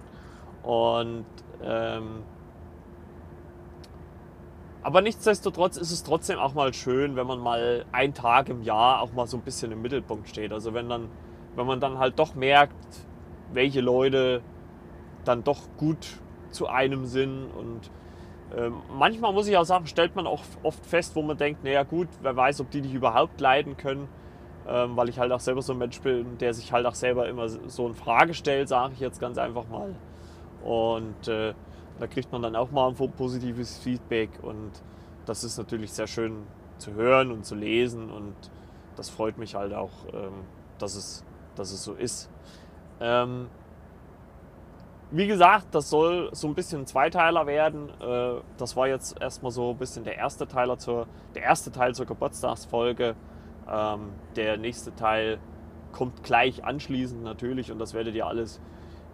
Und, 0.64 1.26
ähm, 1.64 2.24
aber 4.88 5.02
nichtsdestotrotz 5.02 5.76
ist 5.76 5.92
es 5.92 6.02
trotzdem 6.02 6.40
auch 6.40 6.54
mal 6.54 6.74
schön, 6.74 7.18
wenn 7.18 7.28
man 7.28 7.40
mal 7.40 7.84
einen 7.92 8.14
Tag 8.14 8.48
im 8.48 8.62
Jahr 8.62 9.02
auch 9.02 9.12
mal 9.12 9.28
so 9.28 9.36
ein 9.36 9.44
bisschen 9.44 9.74
im 9.74 9.82
Mittelpunkt 9.82 10.30
steht. 10.30 10.54
Also 10.54 10.74
wenn 10.74 10.88
dann, 10.88 11.10
wenn 11.58 11.68
man 11.68 11.82
dann 11.82 12.00
halt 12.00 12.18
doch 12.20 12.36
merkt, 12.36 13.06
welche 13.52 13.82
Leute 13.82 14.42
dann 15.26 15.44
doch 15.44 15.60
gut 15.76 16.22
zu 16.52 16.68
einem 16.68 17.06
Sinn. 17.06 17.48
Und 17.48 17.92
äh, 18.58 18.72
manchmal 18.98 19.34
muss 19.34 19.50
ich 19.50 19.58
auch 19.58 19.66
sagen, 19.66 19.88
stellt 19.88 20.16
man 20.16 20.26
auch 20.26 20.44
oft 20.64 20.86
fest, 20.86 21.18
wo 21.18 21.22
man 21.22 21.36
denkt, 21.36 21.66
naja 21.66 21.84
gut, 21.84 22.08
wer 22.22 22.38
weiß, 22.38 22.62
ob 22.62 22.72
die 22.72 22.80
dich 22.80 22.94
überhaupt 22.94 23.42
leiden 23.42 23.76
können. 23.76 24.08
Ähm, 24.70 24.96
weil 24.96 25.10
ich 25.10 25.20
halt 25.20 25.34
auch 25.34 25.42
selber 25.42 25.62
so 25.62 25.74
ein 25.74 25.80
Mensch 25.80 26.00
bin, 26.00 26.38
der 26.38 26.54
sich 26.54 26.72
halt 26.72 26.86
auch 26.86 26.96
selber 26.96 27.28
immer 27.28 27.50
so 27.50 27.84
eine 27.84 27.94
Frage 27.94 28.34
stellt, 28.34 28.70
sage 28.70 28.94
ich 28.94 29.02
jetzt 29.02 29.20
ganz 29.20 29.38
einfach 29.38 29.68
mal. 29.68 29.94
Und 30.64 31.28
äh, 31.28 31.54
da 32.00 32.08
kriegt 32.08 32.32
man 32.32 32.42
dann 32.42 32.56
auch 32.56 32.72
mal 32.72 32.90
ein 32.90 33.12
positives 33.12 33.78
Feedback 33.78 34.30
und 34.42 34.72
das 35.26 35.44
ist 35.44 35.58
natürlich 35.58 35.92
sehr 35.92 36.08
schön 36.08 36.44
zu 36.78 36.94
hören 36.94 37.32
und 37.32 37.46
zu 37.46 37.56
lesen 37.56 38.10
und 38.10 38.36
das 38.96 39.10
freut 39.10 39.38
mich 39.38 39.56
halt 39.56 39.74
auch, 39.74 39.92
ähm, 40.14 40.34
dass, 40.80 40.96
es, 40.96 41.24
dass 41.56 41.72
es 41.72 41.84
so 41.84 41.94
ist. 41.94 42.30
Ähm, 43.00 43.48
wie 45.12 45.28
gesagt, 45.28 45.68
das 45.72 45.90
soll 45.90 46.30
so 46.34 46.48
ein 46.48 46.54
bisschen 46.54 46.82
ein 46.82 46.86
Zweiteiler 46.86 47.48
werden. 47.48 47.90
Äh, 48.02 48.42
das 48.58 48.76
war 48.76 48.88
jetzt 48.88 49.20
erstmal 49.22 49.52
so 49.52 49.72
ein 49.72 49.78
bisschen 49.78 50.04
der 50.04 50.18
erste, 50.18 50.48
Teiler 50.48 50.78
zur, 50.78 51.08
der 51.34 51.44
erste 51.44 51.72
Teil 51.72 51.96
zur 51.96 52.06
Geburtstagsfolge. 52.06 53.16
Ähm, 53.70 54.12
der 54.36 54.58
nächste 54.58 54.94
Teil 54.96 55.40
kommt 55.94 56.24
gleich 56.24 56.64
anschließend 56.64 57.24
natürlich 57.24 57.72
und 57.72 57.80
das 57.80 57.94
werdet 57.94 58.16
ihr 58.16 58.28
alles 58.28 58.60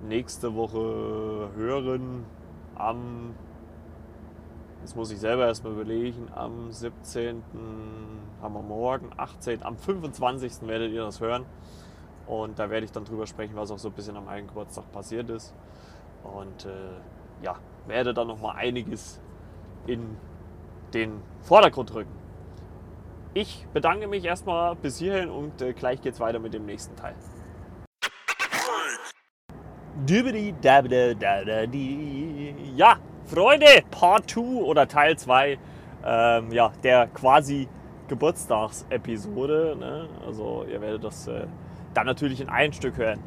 nächste 0.01 0.55
Woche 0.55 1.49
hören. 1.55 2.25
Am, 2.75 3.35
jetzt 4.81 4.95
muss 4.95 5.11
ich 5.11 5.19
selber 5.19 5.47
erstmal 5.47 5.73
überlegen, 5.73 6.27
am 6.35 6.71
17. 6.71 7.43
haben 8.41 8.53
wir 8.53 8.61
morgen, 8.61 9.09
18. 9.17 9.63
Am 9.63 9.77
25. 9.77 10.67
werdet 10.67 10.91
ihr 10.91 11.03
das 11.03 11.19
hören. 11.21 11.45
Und 12.25 12.57
da 12.57 12.69
werde 12.69 12.85
ich 12.85 12.91
dann 12.91 13.05
drüber 13.05 13.27
sprechen, 13.27 13.55
was 13.55 13.71
auch 13.71 13.77
so 13.77 13.89
ein 13.89 13.93
bisschen 13.93 14.15
am 14.15 14.27
eigenen 14.27 14.47
Geburtstag 14.47 14.91
passiert 14.91 15.29
ist. 15.29 15.53
Und 16.23 16.65
äh, 16.65 17.43
ja, 17.43 17.55
werde 17.85 18.13
dann 18.13 18.27
nochmal 18.27 18.55
einiges 18.55 19.19
in 19.87 20.17
den 20.93 21.21
Vordergrund 21.41 21.93
rücken. 21.93 22.13
Ich 23.33 23.67
bedanke 23.73 24.07
mich 24.07 24.23
erstmal 24.23 24.75
bis 24.75 24.99
hierhin 24.99 25.29
und 25.29 25.61
äh, 25.61 25.73
gleich 25.73 26.01
geht's 26.01 26.19
weiter 26.19 26.39
mit 26.39 26.53
dem 26.53 26.65
nächsten 26.65 26.95
Teil. 26.95 27.15
Ja, 32.75 32.97
Freunde, 33.25 33.67
Part 33.91 34.29
2 34.29 34.41
oder 34.63 34.87
Teil 34.87 35.17
2 35.17 35.57
ähm, 36.05 36.51
ja, 36.51 36.71
der 36.83 37.07
quasi 37.07 37.67
Geburtstagsepisode. 38.07 39.75
Ne? 39.79 40.09
Also 40.25 40.65
ihr 40.69 40.81
werdet 40.81 41.03
das 41.03 41.27
äh, 41.27 41.47
dann 41.93 42.05
natürlich 42.05 42.41
in 42.41 42.49
ein 42.49 42.73
Stück 42.73 42.97
hören. 42.97 43.19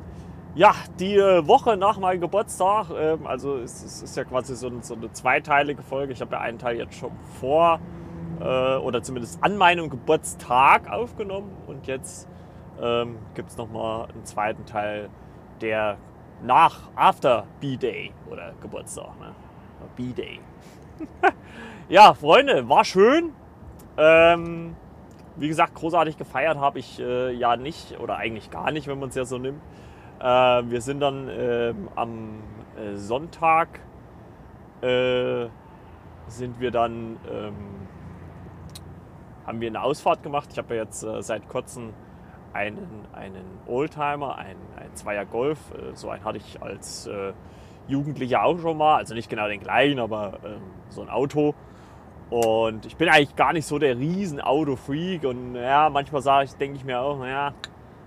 Ja, 0.54 0.75
die 0.99 1.16
äh, 1.16 1.46
Woche 1.46 1.76
nach 1.76 1.99
meinem 1.99 2.20
Geburtstag, 2.20 2.87
ähm, 2.96 3.26
also 3.26 3.58
es, 3.58 3.82
es, 3.85 4.02
ist 4.02 4.16
ja 4.16 4.25
quasi 4.25 4.56
so, 4.56 4.70
so 4.80 4.94
eine 4.94 5.12
zweiteilige 5.12 5.82
Folge. 5.82 6.12
Ich 6.12 6.20
habe 6.20 6.35
ja 6.35 6.40
einen 6.40 6.58
Teil 6.58 6.76
jetzt 6.76 6.94
schon 6.94 7.12
vor 7.40 7.78
äh, 8.40 8.76
oder 8.76 9.02
zumindest 9.02 9.42
an 9.42 9.56
meinem 9.56 9.90
Geburtstag 9.90 10.90
aufgenommen 10.90 11.50
und 11.66 11.87
jetzt 11.87 12.28
ähm, 12.80 13.16
gibt 13.35 13.50
es 13.50 13.56
nochmal 13.56 14.08
einen 14.12 14.25
zweiten 14.25 14.64
Teil, 14.66 15.11
der 15.61 15.99
nach 16.43 16.90
After 16.95 17.47
B-Day 17.61 18.12
oder 18.31 18.52
Geburtstag, 18.61 19.19
ne? 19.21 19.35
B-Day. 19.97 20.40
ja, 21.88 22.14
Freunde, 22.14 22.69
war 22.69 22.85
schön. 22.85 23.33
Ähm, 23.97 24.76
wie 25.37 25.49
gesagt, 25.49 25.75
großartig 25.75 26.16
gefeiert 26.16 26.59
habe 26.59 26.78
ich 26.78 26.99
äh, 27.00 27.33
ja 27.33 27.57
nicht 27.57 27.99
oder 28.00 28.16
eigentlich 28.16 28.50
gar 28.50 28.71
nicht, 28.71 28.87
wenn 28.88 28.99
man 28.99 29.11
es 29.11 29.14
ja 29.14 29.25
so 29.25 29.38
nimmt. 29.38 29.61
Äh, 30.19 30.25
wir 30.25 30.81
sind 30.81 31.00
dann 31.00 31.28
äh, 31.28 31.75
am 31.95 32.43
Sonntag 32.95 33.81
äh, 34.83 35.47
sind 36.28 36.61
wir 36.61 36.71
dann 36.71 37.19
ähm, 37.31 37.55
haben 39.47 39.61
wir 39.61 39.69
eine 39.69 39.83
Ausfahrt 39.83 40.23
gemacht. 40.23 40.49
Ich 40.52 40.59
habe 40.59 40.75
ja 40.75 40.83
jetzt 40.83 41.02
äh, 41.05 41.23
seit 41.23 41.49
kurzem 41.49 41.93
einen, 42.57 43.07
einen 43.13 43.45
Oldtimer, 43.67 44.37
ein, 44.37 44.57
ein 44.77 44.95
Zweier 44.95 45.25
Golf. 45.25 45.59
so 45.95 46.11
einen 46.11 46.25
hatte 46.25 46.39
ich 46.39 46.63
als 46.63 47.09
Jugendlicher 47.89 48.45
auch 48.45 48.59
schon 48.59 48.77
mal. 48.77 48.97
Also 48.97 49.15
nicht 49.15 49.29
genau 49.31 49.49
den 49.49 49.61
gleichen, 49.61 49.99
aber 49.99 50.39
ähm, 50.45 50.63
so 50.89 51.03
ein 51.03 51.09
Auto. 51.09 51.55
Und 52.31 52.87
ich 52.87 52.97
bin 52.97 53.09
eigentlich 53.09 53.37
gar 53.37 53.53
nicht 53.53 53.67
so 53.67 53.79
der 53.79 53.99
riesen 53.99 54.41
Auto-Freak. 54.41 55.25
Und 55.25 55.55
ja, 55.55 55.89
manchmal 55.91 56.23
sage 56.23 56.47
ich, 56.47 56.55
denke 56.55 56.77
ich 56.77 56.85
mir 56.85 57.01
auch, 57.01 57.19
naja, 57.19 57.55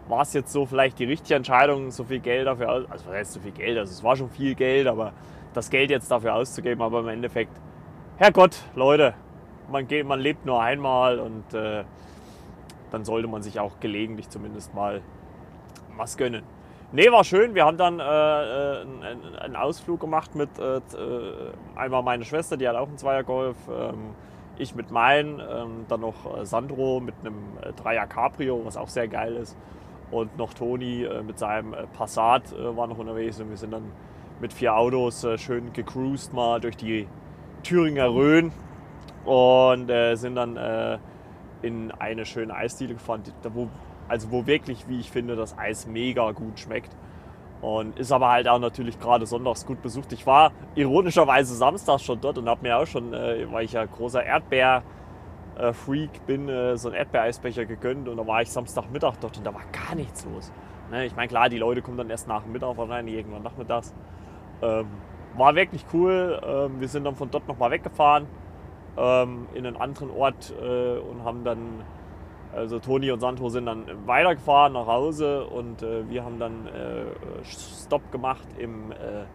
war 0.10 0.24
es 0.24 0.34
jetzt 0.34 0.52
so 0.52 0.66
vielleicht 0.66 1.00
die 1.00 1.06
richtige 1.06 1.36
Entscheidung, 1.36 1.92
so 1.92 2.04
viel 2.04 2.20
Geld 2.20 2.48
dafür 2.48 2.72
aus, 2.72 2.86
also 2.90 3.06
was 3.08 3.14
heißt 3.14 3.34
so 3.34 3.40
viel 3.40 3.52
Geld, 3.52 3.78
also 3.78 3.92
es 3.92 4.04
war 4.04 4.16
schon 4.16 4.30
viel 4.30 4.56
Geld, 4.56 4.88
aber 4.88 5.14
das 5.54 5.70
Geld 5.70 5.92
jetzt 5.92 6.10
dafür 6.10 6.34
auszugeben, 6.34 6.82
aber 6.82 7.02
im 7.02 7.10
Endeffekt, 7.10 7.52
Herrgott, 8.18 8.58
Leute, 8.76 9.14
man, 9.72 9.88
geht, 9.88 10.08
man 10.08 10.20
lebt 10.20 10.46
nur 10.46 10.62
einmal 10.62 11.20
und 11.20 11.54
äh, 11.54 11.84
dann 12.92 13.06
sollte 13.06 13.28
man 13.28 13.42
sich 13.42 13.60
auch 13.60 13.80
gelegentlich 13.80 14.30
zumindest 14.30 14.74
mal 14.74 15.02
was 15.98 16.18
gönnen. 16.18 16.44
Nee, 16.92 17.12
war 17.12 17.24
schön. 17.24 17.54
Wir 17.54 17.66
haben 17.66 17.78
dann 17.78 18.00
äh, 18.00 18.04
äh 18.04 18.82
einen, 18.82 19.36
einen, 19.36 19.56
Ausflug 19.56 20.00
gemacht 20.00 20.34
mit 20.34 20.50
äh, 20.58 20.78
äh, 20.78 20.82
einmal 21.76 22.02
meine 22.02 22.26
Schwester, 22.26 22.58
die 22.58 22.68
hat 22.68 22.76
auch 22.76 22.88
einen 22.88 22.98
Zweiergolf, 22.98 23.58
ähm, 23.70 24.16
ich 24.58 24.74
mit 24.74 24.90
meinen, 24.90 25.40
ähm, 25.40 25.86
dann 25.88 26.02
noch 26.02 26.36
äh, 26.36 26.46
Sandro 26.48 27.00
mit 27.00 27.14
einem 27.22 27.36
Dreier 27.76 28.08
Cabrio, 28.08 28.62
was 28.66 28.76
auch 28.76 28.88
sehr 28.88 29.08
geil 29.08 29.36
ist. 29.36 29.56
Und 30.10 30.36
noch 30.40 30.56
Toni 30.56 31.04
äh, 31.04 31.22
mit 31.22 31.38
seinem 31.38 31.76
Passat 31.94 32.56
war 32.58 32.88
noch 32.88 32.98
unterwegs 32.98 33.40
und 33.40 33.52
wir 33.52 33.58
sind 33.58 33.72
dann 33.72 33.92
mit 34.42 34.52
vier 34.52 34.76
Autos 34.76 35.28
schön 35.36 35.72
gecruised 35.74 36.34
mal 36.34 36.60
durch 36.60 36.78
die 36.78 37.08
Thüringer 37.62 38.10
Rhön 38.10 38.52
und 39.26 39.92
sind 40.14 40.36
dann 40.36 40.58
in 41.62 41.92
eine 41.92 42.26
schöne 42.26 42.54
Eisdiele 42.54 42.94
gefahren, 42.94 43.24
wo, 43.54 43.70
also 44.08 44.32
wo 44.32 44.48
wirklich, 44.48 44.88
wie 44.88 45.00
ich 45.00 45.12
finde, 45.12 45.36
das 45.36 45.58
Eis 45.58 45.88
mega 45.88 46.32
gut 46.32 46.60
schmeckt. 46.60 46.96
Und 47.62 48.00
ist 48.00 48.14
aber 48.14 48.30
halt 48.30 48.48
auch 48.48 48.60
natürlich 48.60 49.00
gerade 49.00 49.26
sonntags 49.26 49.66
gut 49.66 49.82
besucht. 49.82 50.14
Ich 50.14 50.26
war 50.26 50.54
ironischerweise 50.76 51.56
samstags 51.56 52.04
schon 52.04 52.22
dort 52.22 52.38
und 52.38 52.48
habe 52.48 52.62
mir 52.62 52.78
auch 52.78 52.88
schon, 52.88 53.14
äh, 53.14 53.46
weil 53.52 53.66
ich 53.66 53.74
ja 53.74 53.84
großer 53.84 54.24
Erdbeer-Freak 54.24 56.26
bin, 56.26 56.48
äh, 56.48 56.78
so 56.78 56.88
einen 56.88 56.98
Erdbeereisbecher 56.98 57.66
gegönnt. 57.66 58.08
Und 58.08 58.16
da 58.16 58.26
war 58.26 58.42
ich 58.42 58.50
Samstagmittag 58.50 59.18
dort 59.20 59.38
und 59.38 59.46
da 59.46 59.54
war 59.54 59.64
gar 59.74 59.94
nichts 59.96 60.26
los. 60.26 60.54
Ne? 60.90 61.06
Ich 61.06 61.16
meine, 61.18 61.28
klar, 61.28 61.50
die 61.50 61.58
Leute 61.58 61.82
kommen 61.82 61.98
dann 61.98 62.10
erst 62.10 62.30
nach 62.30 62.44
dem 62.44 62.54
Mittag 62.54 62.78
wahrscheinlich, 62.78 63.16
irgendwann 63.16 63.44
nachmittags. 63.44 63.94
Ähm, 64.62 64.88
war 65.36 65.54
wirklich 65.54 65.84
cool. 65.94 66.40
Ähm, 66.42 66.80
wir 66.80 66.88
sind 66.88 67.04
dann 67.04 67.16
von 67.16 67.30
dort 67.30 67.46
nochmal 67.46 67.72
weggefahren 67.72 68.26
ähm, 68.98 69.48
in 69.54 69.66
einen 69.66 69.78
anderen 69.78 70.12
Ort 70.12 70.54
äh, 70.62 70.98
und 70.98 71.24
haben 71.24 71.44
dann 71.44 71.84
also 72.52 72.80
Toni 72.80 73.12
und 73.12 73.20
Sandro 73.20 73.50
sind 73.50 73.68
dann 73.68 73.86
weitergefahren 74.08 74.74
nach 74.74 74.88
Hause 74.88 75.46
und 75.46 75.84
äh, 75.84 76.10
wir 76.10 76.24
haben 76.24 76.40
dann 76.40 76.66
äh, 76.68 77.06
Stopp 77.44 78.12
gemacht 78.12 78.48
im, 78.58 78.92
äh, 78.92 79.26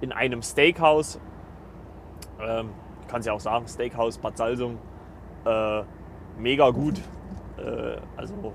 in 0.00 0.12
einem 0.12 0.42
Steakhouse. 0.42 1.20
Ähm, 2.40 2.70
ich 3.02 3.08
kann 3.08 3.20
es 3.20 3.26
ja 3.26 3.34
auch 3.34 3.40
sagen, 3.40 3.68
Steakhouse 3.68 4.18
Bad 4.18 4.38
Salzung. 4.38 4.78
Äh, 5.44 5.82
mega 6.38 6.70
gut. 6.70 6.98
Äh, 7.58 7.98
also 8.16 8.54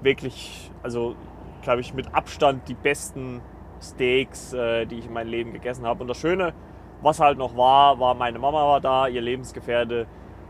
wirklich, 0.00 0.70
also 0.82 1.14
glaube 1.60 1.82
ich 1.82 1.92
mit 1.92 2.14
Abstand 2.14 2.68
die 2.68 2.74
besten 2.74 3.42
Steaks, 3.82 4.50
die 4.50 4.94
ich 4.98 5.06
in 5.06 5.12
meinem 5.14 5.28
Leben 5.28 5.52
gegessen 5.54 5.86
habe. 5.86 6.02
Und 6.02 6.08
das 6.08 6.18
Schöne, 6.18 6.52
was 7.02 7.20
halt 7.20 7.38
noch 7.38 7.56
war, 7.56 7.98
war 7.98 8.14
meine 8.14 8.38
Mama 8.38 8.62
war 8.62 8.80
da, 8.80 9.08
ihr 9.08 9.20
Lebensgefährte 9.20 10.06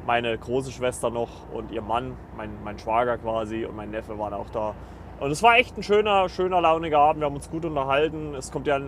meine 0.06 0.36
große 0.36 0.72
Schwester 0.72 1.10
noch 1.10 1.28
und 1.52 1.70
ihr 1.70 1.82
Mann, 1.82 2.16
mein, 2.36 2.50
mein 2.64 2.78
Schwager 2.78 3.18
quasi 3.18 3.64
und 3.64 3.76
mein 3.76 3.90
Neffe 3.90 4.18
waren 4.18 4.32
auch 4.32 4.48
da. 4.50 4.74
Und 5.20 5.30
es 5.30 5.42
war 5.42 5.56
echt 5.56 5.76
ein 5.76 5.82
schöner, 5.82 6.28
schöner, 6.28 6.60
launiger 6.62 6.98
Abend. 6.98 7.20
Wir 7.20 7.26
haben 7.26 7.34
uns 7.34 7.50
gut 7.50 7.66
unterhalten. 7.66 8.34
Es 8.34 8.50
kommt 8.50 8.66
ja, 8.66 8.80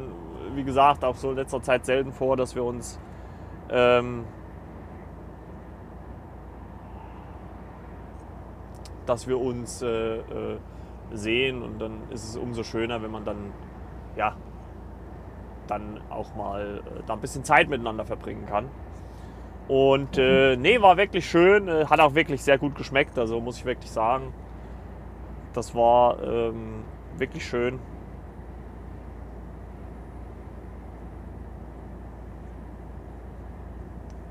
wie 0.54 0.64
gesagt, 0.64 1.04
auch 1.04 1.14
so 1.14 1.30
in 1.30 1.36
letzter 1.36 1.62
Zeit 1.62 1.84
selten 1.84 2.12
vor, 2.12 2.36
dass 2.38 2.54
wir 2.54 2.64
uns 2.64 2.98
ähm, 3.70 4.24
dass 9.06 9.26
wir 9.26 9.38
uns 9.40 9.82
äh, 9.82 10.16
äh, 10.16 10.58
sehen 11.12 11.62
und 11.62 11.78
dann 11.80 12.02
ist 12.10 12.24
es 12.24 12.36
umso 12.36 12.62
schöner, 12.62 13.02
wenn 13.02 13.10
man 13.10 13.24
dann 13.24 13.52
ja 14.16 14.36
dann 15.66 16.00
auch 16.10 16.34
mal 16.34 16.82
äh, 16.84 17.02
da 17.06 17.14
ein 17.14 17.20
bisschen 17.20 17.44
Zeit 17.44 17.68
miteinander 17.68 18.04
verbringen 18.04 18.46
kann. 18.46 18.68
Und 19.68 20.18
äh, 20.18 20.56
nee, 20.56 20.80
war 20.82 20.96
wirklich 20.96 21.28
schön, 21.28 21.68
äh, 21.68 21.86
hat 21.86 22.00
auch 22.00 22.14
wirklich 22.14 22.42
sehr 22.42 22.58
gut 22.58 22.74
geschmeckt, 22.74 23.18
also 23.18 23.40
muss 23.40 23.58
ich 23.58 23.64
wirklich 23.64 23.90
sagen. 23.90 24.34
Das 25.52 25.74
war 25.74 26.22
ähm, 26.22 26.84
wirklich 27.16 27.44
schön. 27.46 27.78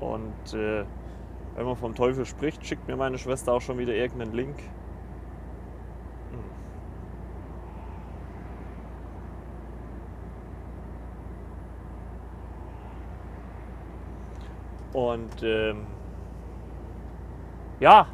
Und 0.00 0.54
äh, 0.54 0.84
wenn 1.54 1.66
man 1.66 1.76
vom 1.76 1.94
Teufel 1.94 2.26
spricht, 2.26 2.66
schickt 2.66 2.88
mir 2.88 2.96
meine 2.96 3.18
Schwester 3.18 3.52
auch 3.52 3.60
schon 3.60 3.78
wieder 3.78 3.94
irgendeinen 3.94 4.32
Link. 4.32 4.56
Und 14.92 15.42
ähm, 15.42 15.86
ja, 17.80 18.06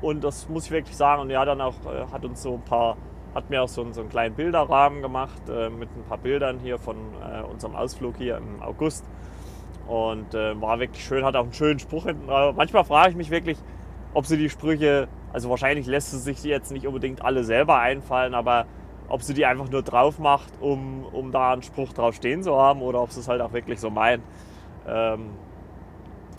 und 0.00 0.22
das 0.22 0.48
muss 0.48 0.66
ich 0.66 0.70
wirklich 0.70 0.96
sagen. 0.96 1.22
Und 1.22 1.36
hat 1.36 1.48
dann 1.48 1.60
auch, 1.60 1.74
äh, 1.86 2.12
hat 2.12 2.24
uns 2.24 2.42
so 2.42 2.54
ein 2.54 2.62
paar, 2.62 2.96
hat 3.34 3.50
mir 3.50 3.62
auch 3.62 3.68
so, 3.68 3.84
so 3.92 4.00
einen 4.00 4.10
kleinen 4.10 4.34
Bilderrahmen 4.34 5.02
gemacht 5.02 5.48
äh, 5.48 5.70
mit 5.70 5.88
ein 5.96 6.04
paar 6.08 6.18
Bildern 6.18 6.58
hier 6.58 6.78
von 6.78 6.96
äh, 6.96 7.42
unserem 7.42 7.74
Ausflug 7.74 8.16
hier 8.16 8.36
im 8.36 8.62
August. 8.62 9.04
Und 9.86 10.34
äh, 10.34 10.60
war 10.60 10.78
wirklich 10.80 11.02
schön, 11.02 11.24
hat 11.24 11.34
auch 11.34 11.44
einen 11.44 11.52
schönen 11.54 11.78
Spruch 11.78 12.04
hinten 12.04 12.26
drauf. 12.26 12.54
Manchmal 12.56 12.84
frage 12.84 13.10
ich 13.10 13.16
mich 13.16 13.30
wirklich, 13.30 13.58
ob 14.12 14.26
sie 14.26 14.36
die 14.36 14.50
Sprüche, 14.50 15.08
also 15.32 15.48
wahrscheinlich 15.48 15.86
lässt 15.86 16.10
sie 16.10 16.18
sich 16.18 16.42
die 16.42 16.48
jetzt 16.48 16.70
nicht 16.72 16.86
unbedingt 16.86 17.24
alle 17.24 17.42
selber 17.44 17.78
einfallen, 17.78 18.34
aber 18.34 18.66
ob 19.08 19.22
sie 19.22 19.32
die 19.32 19.46
einfach 19.46 19.70
nur 19.70 19.82
drauf 19.82 20.18
macht, 20.18 20.52
um, 20.60 21.04
um 21.12 21.32
da 21.32 21.52
einen 21.52 21.62
Spruch 21.62 21.94
drauf 21.94 22.14
stehen 22.14 22.42
zu 22.42 22.56
haben 22.56 22.82
oder 22.82 23.00
ob 23.00 23.10
sie 23.10 23.20
es 23.20 23.28
halt 23.28 23.40
auch 23.40 23.52
wirklich 23.52 23.80
so 23.80 23.88
meint. 23.88 24.22
Ähm, 24.86 25.30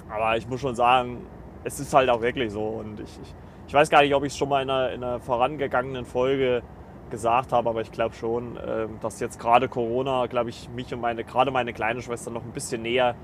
aber 0.10 0.38
ich 0.38 0.48
muss 0.48 0.60
schon 0.60 0.76
sagen, 0.76 1.26
es 1.64 1.80
ist 1.80 1.94
halt 1.94 2.10
auch 2.10 2.22
wirklich 2.22 2.52
so. 2.52 2.64
Und 2.64 3.00
ich, 3.00 3.20
ich, 3.22 3.34
ich 3.68 3.74
weiß 3.74 3.90
gar 3.90 4.02
nicht, 4.02 4.14
ob 4.14 4.24
ich 4.24 4.34
es 4.34 4.38
schon 4.38 4.50
mal 4.50 4.62
in 4.62 4.70
einer, 4.70 4.92
in 4.92 5.04
einer, 5.04 5.20
vorangegangenen 5.20 6.06
Folge 6.06 6.64
gesagt 7.10 7.52
habe, 7.52 7.70
aber 7.70 7.82
ich 7.82 7.92
glaube 7.92 8.16
schon, 8.16 8.58
ähm, 8.66 8.98
dass 9.02 9.20
jetzt 9.20 9.40
gerade 9.40 9.68
Corona, 9.68 10.28
glaube 10.28 10.50
ich, 10.50 10.70
mich 10.70 10.94
und 10.94 11.02
meine, 11.02 11.24
gerade 11.24 11.52
meine 11.52 11.74
kleine 11.74 12.02
Schwester 12.02 12.30
noch 12.32 12.44
ein 12.44 12.52
bisschen 12.52 12.82
näher 12.82 13.16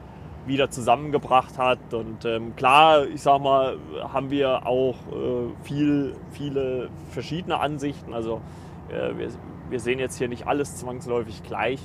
wieder 0.48 0.69
zusammengebracht 0.69 1.58
hat. 1.58 1.93
Und 1.93 2.26
ähm, 2.26 2.56
klar, 2.56 3.06
ich 3.06 3.21
sag 3.21 3.41
mal, 3.41 3.78
haben 4.02 4.30
wir 4.30 4.65
auch 4.65 4.95
äh, 5.12 5.63
viel, 5.63 6.15
viele 6.32 6.89
verschiedene 7.10 7.60
Ansichten. 7.60 8.13
Also 8.13 8.41
äh, 8.89 9.17
wir, 9.17 9.30
wir 9.69 9.80
sehen 9.80 10.00
jetzt 10.00 10.17
hier 10.17 10.28
nicht 10.28 10.48
alles 10.48 10.78
zwangsläufig 10.78 11.43
gleich. 11.43 11.80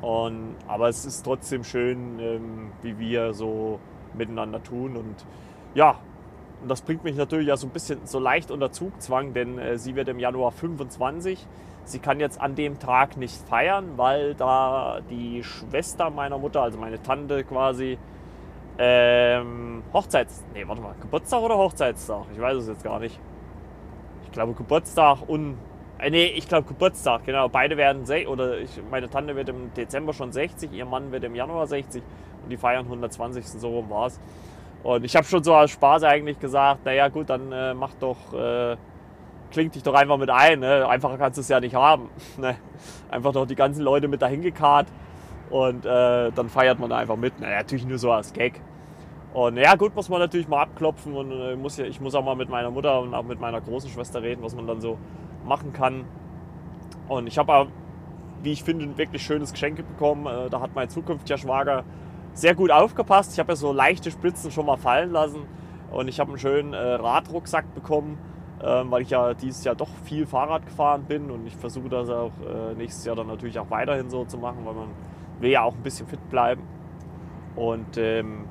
Und, 0.00 0.56
aber 0.66 0.88
es 0.88 1.04
ist 1.04 1.22
trotzdem 1.22 1.62
schön, 1.62 2.18
ähm, 2.18 2.72
wie 2.82 2.98
wir 2.98 3.34
so 3.34 3.78
miteinander 4.14 4.62
tun. 4.62 4.96
Und 4.96 5.16
ja, 5.74 5.96
und 6.62 6.68
das 6.68 6.80
bringt 6.82 7.02
mich 7.04 7.16
natürlich 7.16 7.48
ja 7.48 7.56
so 7.56 7.66
ein 7.66 7.70
bisschen 7.70 8.06
so 8.06 8.20
leicht 8.20 8.50
unter 8.50 8.70
Zugzwang, 8.70 9.32
denn 9.34 9.58
äh, 9.58 9.78
sie 9.78 9.96
wird 9.96 10.08
im 10.08 10.18
Januar 10.18 10.52
25. 10.52 11.46
Sie 11.84 11.98
kann 11.98 12.20
jetzt 12.20 12.40
an 12.40 12.54
dem 12.54 12.78
Tag 12.78 13.16
nicht 13.16 13.36
feiern, 13.48 13.94
weil 13.96 14.34
da 14.34 15.00
die 15.10 15.42
Schwester 15.42 16.10
meiner 16.10 16.38
Mutter, 16.38 16.62
also 16.62 16.78
meine 16.78 17.02
Tante 17.02 17.42
quasi, 17.42 17.98
ähm, 18.78 19.82
Hochzeits... 19.92 20.44
Nee, 20.54 20.66
warte 20.66 20.80
mal, 20.80 20.94
Geburtstag 21.00 21.42
oder 21.42 21.58
Hochzeitstag? 21.58 22.26
Ich 22.32 22.40
weiß 22.40 22.56
es 22.58 22.68
jetzt 22.68 22.84
gar 22.84 23.00
nicht. 23.00 23.18
Ich 24.24 24.32
glaube 24.32 24.52
Geburtstag 24.54 25.28
und... 25.28 25.58
Äh, 25.98 26.10
nee, 26.10 26.26
ich 26.26 26.48
glaube 26.48 26.68
Geburtstag, 26.68 27.24
genau. 27.24 27.48
Beide 27.48 27.76
werden... 27.76 28.04
Oder 28.28 28.58
ich, 28.58 28.80
meine 28.88 29.10
Tante 29.10 29.34
wird 29.34 29.48
im 29.48 29.74
Dezember 29.74 30.12
schon 30.12 30.30
60, 30.30 30.72
ihr 30.72 30.86
Mann 30.86 31.10
wird 31.10 31.24
im 31.24 31.34
Januar 31.34 31.66
60 31.66 32.00
und 32.00 32.31
die 32.50 32.56
feiern 32.56 32.84
120. 32.86 33.46
So 33.46 33.68
rum 33.68 33.90
war 33.90 34.06
es. 34.06 34.20
Und 34.82 35.04
ich 35.04 35.14
habe 35.14 35.26
schon 35.26 35.44
so 35.44 35.54
als 35.54 35.70
Spaß 35.70 36.02
eigentlich 36.04 36.40
gesagt, 36.40 36.84
naja 36.84 37.08
gut, 37.08 37.30
dann 37.30 37.52
äh, 37.52 37.72
mach 37.72 37.94
doch, 37.94 38.32
äh, 38.34 38.76
klingt 39.50 39.74
dich 39.74 39.82
doch 39.82 39.94
einfach 39.94 40.16
mit 40.16 40.30
ein. 40.30 40.60
Ne? 40.60 40.86
Einfacher 40.88 41.18
kannst 41.18 41.38
du 41.38 41.42
es 41.42 41.48
ja 41.48 41.60
nicht 41.60 41.74
haben. 41.74 42.10
ne? 42.38 42.56
Einfach 43.10 43.32
doch 43.32 43.46
die 43.46 43.54
ganzen 43.54 43.82
Leute 43.82 44.08
mit 44.08 44.22
dahin 44.22 44.42
gekarrt 44.42 44.88
und 45.50 45.84
äh, 45.84 46.32
dann 46.32 46.48
feiert 46.48 46.80
man 46.80 46.90
einfach 46.90 47.16
mit. 47.16 47.38
Naja, 47.38 47.58
natürlich 47.58 47.86
nur 47.86 47.98
so 47.98 48.10
als 48.10 48.32
Gag. 48.32 48.60
Und 49.34 49.56
ja 49.56 49.76
gut, 49.76 49.94
muss 49.94 50.08
man 50.08 50.18
natürlich 50.18 50.48
mal 50.48 50.62
abklopfen 50.62 51.14
und 51.14 51.30
äh, 51.30 51.56
muss 51.56 51.76
ja, 51.76 51.84
ich 51.84 52.00
muss 52.00 52.14
auch 52.14 52.24
mal 52.24 52.36
mit 52.36 52.48
meiner 52.48 52.70
Mutter 52.70 53.00
und 53.00 53.14
auch 53.14 53.22
mit 53.22 53.40
meiner 53.40 53.60
großen 53.60 53.88
Schwester 53.88 54.22
reden, 54.22 54.42
was 54.42 54.54
man 54.54 54.66
dann 54.66 54.80
so 54.80 54.98
machen 55.46 55.72
kann. 55.72 56.04
Und 57.08 57.26
ich 57.26 57.38
habe, 57.38 57.68
wie 58.42 58.52
ich 58.52 58.62
finde, 58.62 58.84
ein 58.84 58.98
wirklich 58.98 59.22
schönes 59.22 59.52
Geschenk 59.52 59.76
bekommen. 59.76 60.26
Äh, 60.26 60.50
da 60.50 60.60
hat 60.60 60.74
mein 60.74 60.88
zukünftiger 60.88 61.38
Schwager 61.38 61.84
sehr 62.34 62.54
gut 62.54 62.70
aufgepasst. 62.70 63.32
Ich 63.32 63.38
habe 63.38 63.52
ja 63.52 63.56
so 63.56 63.72
leichte 63.72 64.10
Spitzen 64.10 64.50
schon 64.50 64.66
mal 64.66 64.76
fallen 64.76 65.10
lassen 65.10 65.42
und 65.90 66.08
ich 66.08 66.20
habe 66.20 66.30
einen 66.30 66.38
schönen 66.38 66.72
äh, 66.72 66.78
Radrucksack 66.78 67.74
bekommen, 67.74 68.18
äh, 68.60 68.64
weil 68.64 69.02
ich 69.02 69.10
ja 69.10 69.34
dieses 69.34 69.64
Jahr 69.64 69.74
doch 69.74 69.90
viel 70.04 70.26
Fahrrad 70.26 70.66
gefahren 70.66 71.04
bin 71.04 71.30
und 71.30 71.46
ich 71.46 71.56
versuche 71.56 71.88
das 71.88 72.08
auch 72.08 72.32
äh, 72.40 72.74
nächstes 72.74 73.04
Jahr 73.04 73.16
dann 73.16 73.26
natürlich 73.26 73.58
auch 73.58 73.70
weiterhin 73.70 74.10
so 74.10 74.24
zu 74.24 74.38
machen, 74.38 74.64
weil 74.64 74.74
man 74.74 74.88
will 75.40 75.50
ja 75.50 75.62
auch 75.62 75.74
ein 75.74 75.82
bisschen 75.82 76.06
fit 76.06 76.30
bleiben. 76.30 76.62
Und 77.54 77.98
ähm, 77.98 78.46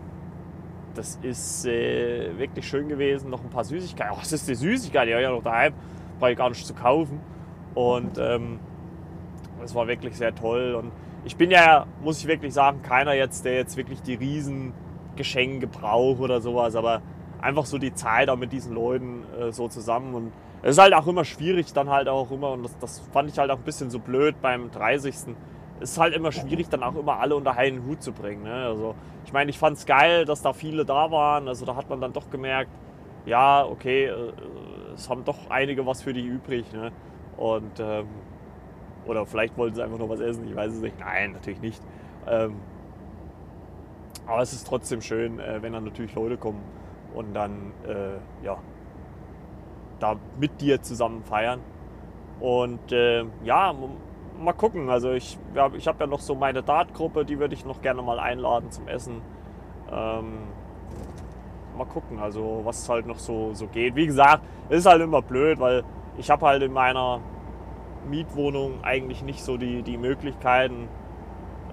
das 0.93 1.17
ist 1.21 1.65
äh, 1.65 2.37
wirklich 2.37 2.67
schön 2.67 2.87
gewesen. 2.87 3.29
Noch 3.29 3.43
ein 3.43 3.49
paar 3.49 3.63
Süßigkeiten. 3.63 4.13
Oh, 4.13 4.19
was 4.19 4.31
ist 4.31 4.47
die 4.47 4.55
Süßigkeit? 4.55 5.07
Die 5.07 5.13
habe 5.13 5.21
ich 5.21 5.27
ja 5.27 5.33
noch 5.33 5.43
daheim. 5.43 5.73
Brauche 6.19 6.31
ich 6.31 6.37
gar 6.37 6.49
nicht 6.49 6.65
zu 6.65 6.73
kaufen. 6.73 7.19
Und 7.73 8.17
ähm, 8.19 8.59
das 9.59 9.73
war 9.73 9.87
wirklich 9.87 10.15
sehr 10.15 10.35
toll. 10.35 10.75
Und 10.75 10.91
ich 11.23 11.35
bin 11.35 11.51
ja, 11.51 11.85
muss 12.03 12.19
ich 12.19 12.27
wirklich 12.27 12.53
sagen, 12.53 12.81
keiner 12.81 13.13
jetzt, 13.13 13.45
der 13.45 13.55
jetzt 13.55 13.77
wirklich 13.77 14.01
die 14.01 14.15
riesen 14.15 14.73
Geschenke 15.15 15.67
braucht 15.67 16.19
oder 16.19 16.41
sowas, 16.41 16.75
aber 16.75 17.01
einfach 17.41 17.65
so 17.65 17.77
die 17.77 17.93
Zeit 17.93 18.29
auch 18.29 18.37
mit 18.37 18.51
diesen 18.51 18.73
Leuten 18.73 19.23
äh, 19.39 19.51
so 19.51 19.67
zusammen 19.67 20.13
und 20.13 20.31
es 20.63 20.71
ist 20.71 20.77
halt 20.77 20.93
auch 20.93 21.07
immer 21.07 21.25
schwierig 21.25 21.73
dann 21.73 21.89
halt 21.89 22.07
auch 22.07 22.29
immer 22.31 22.51
und 22.51 22.63
das, 22.63 22.77
das 22.79 22.99
fand 23.11 23.29
ich 23.29 23.39
halt 23.39 23.49
auch 23.49 23.57
ein 23.57 23.63
bisschen 23.63 23.89
so 23.89 23.99
blöd 23.99 24.35
beim 24.41 24.69
30. 24.71 25.15
Es 25.79 25.89
ist 25.91 25.97
halt 25.97 26.13
immer 26.13 26.31
schwierig 26.31 26.69
dann 26.69 26.83
auch 26.83 26.95
immer 26.95 27.19
alle 27.19 27.35
unter 27.35 27.57
einen 27.57 27.83
Hut 27.85 28.03
zu 28.03 28.11
bringen. 28.11 28.43
Ne? 28.43 28.53
Also 28.53 28.93
ich 29.25 29.33
meine, 29.33 29.49
ich 29.49 29.57
fand 29.57 29.77
es 29.77 29.87
geil, 29.87 30.25
dass 30.25 30.43
da 30.43 30.53
viele 30.53 30.85
da 30.85 31.09
waren, 31.09 31.47
also 31.47 31.65
da 31.65 31.75
hat 31.75 31.89
man 31.89 31.99
dann 31.99 32.13
doch 32.13 32.29
gemerkt, 32.29 32.69
ja, 33.25 33.65
okay, 33.65 34.05
äh, 34.05 34.33
es 34.93 35.09
haben 35.09 35.25
doch 35.25 35.49
einige 35.49 35.85
was 35.85 36.03
für 36.03 36.13
die 36.13 36.25
übrig. 36.25 36.71
Ne? 36.73 36.91
Und 37.37 37.79
ähm, 37.79 38.07
oder 39.05 39.25
vielleicht 39.25 39.57
wollten 39.57 39.75
sie 39.75 39.83
einfach 39.83 39.97
noch 39.97 40.09
was 40.09 40.19
essen, 40.19 40.47
ich 40.47 40.55
weiß 40.55 40.73
es 40.73 40.81
nicht. 40.81 40.99
Nein, 40.99 41.33
natürlich 41.33 41.61
nicht. 41.61 41.81
Ähm, 42.27 42.55
aber 44.25 44.41
es 44.41 44.53
ist 44.53 44.67
trotzdem 44.67 45.01
schön, 45.01 45.39
äh, 45.39 45.61
wenn 45.61 45.73
dann 45.73 45.83
natürlich 45.83 46.13
Leute 46.15 46.37
kommen 46.37 46.61
und 47.13 47.33
dann, 47.33 47.73
äh, 47.87 48.45
ja, 48.45 48.57
da 49.99 50.15
mit 50.39 50.61
dir 50.61 50.81
zusammen 50.81 51.23
feiern. 51.23 51.59
Und 52.39 52.91
äh, 52.91 53.25
ja, 53.43 53.73
mal 54.39 54.53
gucken. 54.53 54.89
Also 54.89 55.11
ich, 55.11 55.37
ja, 55.53 55.69
ich 55.75 55.87
habe 55.87 55.99
ja 55.99 56.07
noch 56.07 56.19
so 56.19 56.35
meine 56.35 56.63
Dartgruppe, 56.63 57.25
die 57.25 57.39
würde 57.39 57.53
ich 57.53 57.65
noch 57.65 57.81
gerne 57.81 58.01
mal 58.01 58.19
einladen 58.19 58.71
zum 58.71 58.87
Essen. 58.87 59.21
Ähm, 59.91 60.39
mal 61.77 61.85
gucken, 61.85 62.19
also 62.19 62.61
was 62.63 62.87
halt 62.89 63.05
noch 63.05 63.19
so, 63.19 63.53
so 63.53 63.67
geht. 63.67 63.95
Wie 63.95 64.07
gesagt, 64.07 64.43
ist 64.69 64.85
halt 64.85 65.01
immer 65.01 65.21
blöd, 65.21 65.59
weil 65.59 65.83
ich 66.17 66.29
habe 66.29 66.45
halt 66.45 66.63
in 66.63 66.73
meiner 66.73 67.21
Mietwohnung 68.09 68.83
eigentlich 68.83 69.23
nicht 69.23 69.43
so 69.43 69.57
die, 69.57 69.83
die 69.83 69.97
Möglichkeiten, 69.97 70.87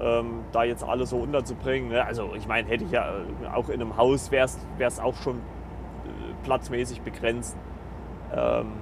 ähm, 0.01 0.45
da 0.53 0.65
jetzt 0.65 0.85
alles 0.85 1.11
so 1.11 1.19
unterzubringen. 1.19 1.91
Ne? 1.91 2.05
Also 2.05 2.31
ich 2.37 2.47
meine, 2.47 2.69
hätte 2.69 2.85
ich 2.85 2.91
ja 2.91 3.09
äh, 3.09 3.47
auch 3.55 3.69
in 3.69 3.81
einem 3.81 3.97
Haus, 3.97 4.31
wäre 4.31 4.49
es 4.79 5.01
auch 5.01 5.17
schon 5.17 5.37
äh, 5.37 5.41
platzmäßig 6.45 7.03
begrenzt. 7.03 7.57
Ähm, 8.35 8.73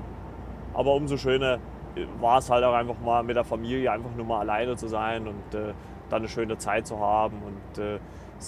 aber 0.74 0.94
umso 0.94 1.16
schöner 1.16 1.58
äh, 1.94 2.06
war 2.20 2.38
es 2.38 2.50
halt 2.50 2.64
auch 2.64 2.74
einfach 2.74 3.00
mal 3.00 3.22
mit 3.22 3.36
der 3.36 3.44
Familie 3.44 3.90
einfach 3.90 4.14
nur 4.16 4.26
mal 4.26 4.40
alleine 4.40 4.76
zu 4.76 4.88
sein 4.88 5.26
und 5.26 5.54
äh, 5.54 5.72
dann 6.10 6.18
eine 6.18 6.28
schöne 6.28 6.58
Zeit 6.58 6.86
zu 6.86 6.98
haben. 7.00 7.36
Und 7.42 7.82
äh, 7.82 7.98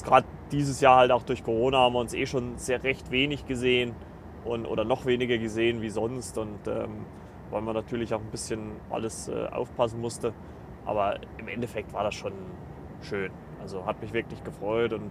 gerade 0.05 0.27
dieses 0.53 0.81
Jahr 0.81 0.97
halt 0.97 1.11
auch 1.11 1.23
durch 1.23 1.43
Corona 1.43 1.79
haben 1.79 1.95
wir 1.95 2.01
uns 2.01 2.15
eh 2.15 2.27
schon 2.27 2.59
sehr 2.59 2.83
recht 2.83 3.11
wenig 3.11 3.47
gesehen 3.47 3.95
und, 4.45 4.67
oder 4.67 4.85
noch 4.85 5.07
weniger 5.07 5.39
gesehen 5.39 5.81
wie 5.83 5.91
sonst. 5.91 6.39
Und 6.39 6.67
ähm, 6.67 7.07
weil 7.51 7.63
man 7.63 7.75
natürlich 7.75 8.15
auch 8.15 8.21
ein 8.21 8.31
bisschen 8.31 8.73
alles 8.91 9.29
äh, 9.29 9.47
aufpassen 9.49 10.01
musste. 10.01 10.33
Aber 10.85 11.17
im 11.39 11.49
Endeffekt 11.49 11.93
war 11.93 12.05
das 12.05 12.15
schon 12.15 12.33
schön. 13.03 13.31
Also 13.61 13.85
hat 13.85 14.01
mich 14.01 14.13
wirklich 14.13 14.43
gefreut 14.45 14.93
und 14.93 15.11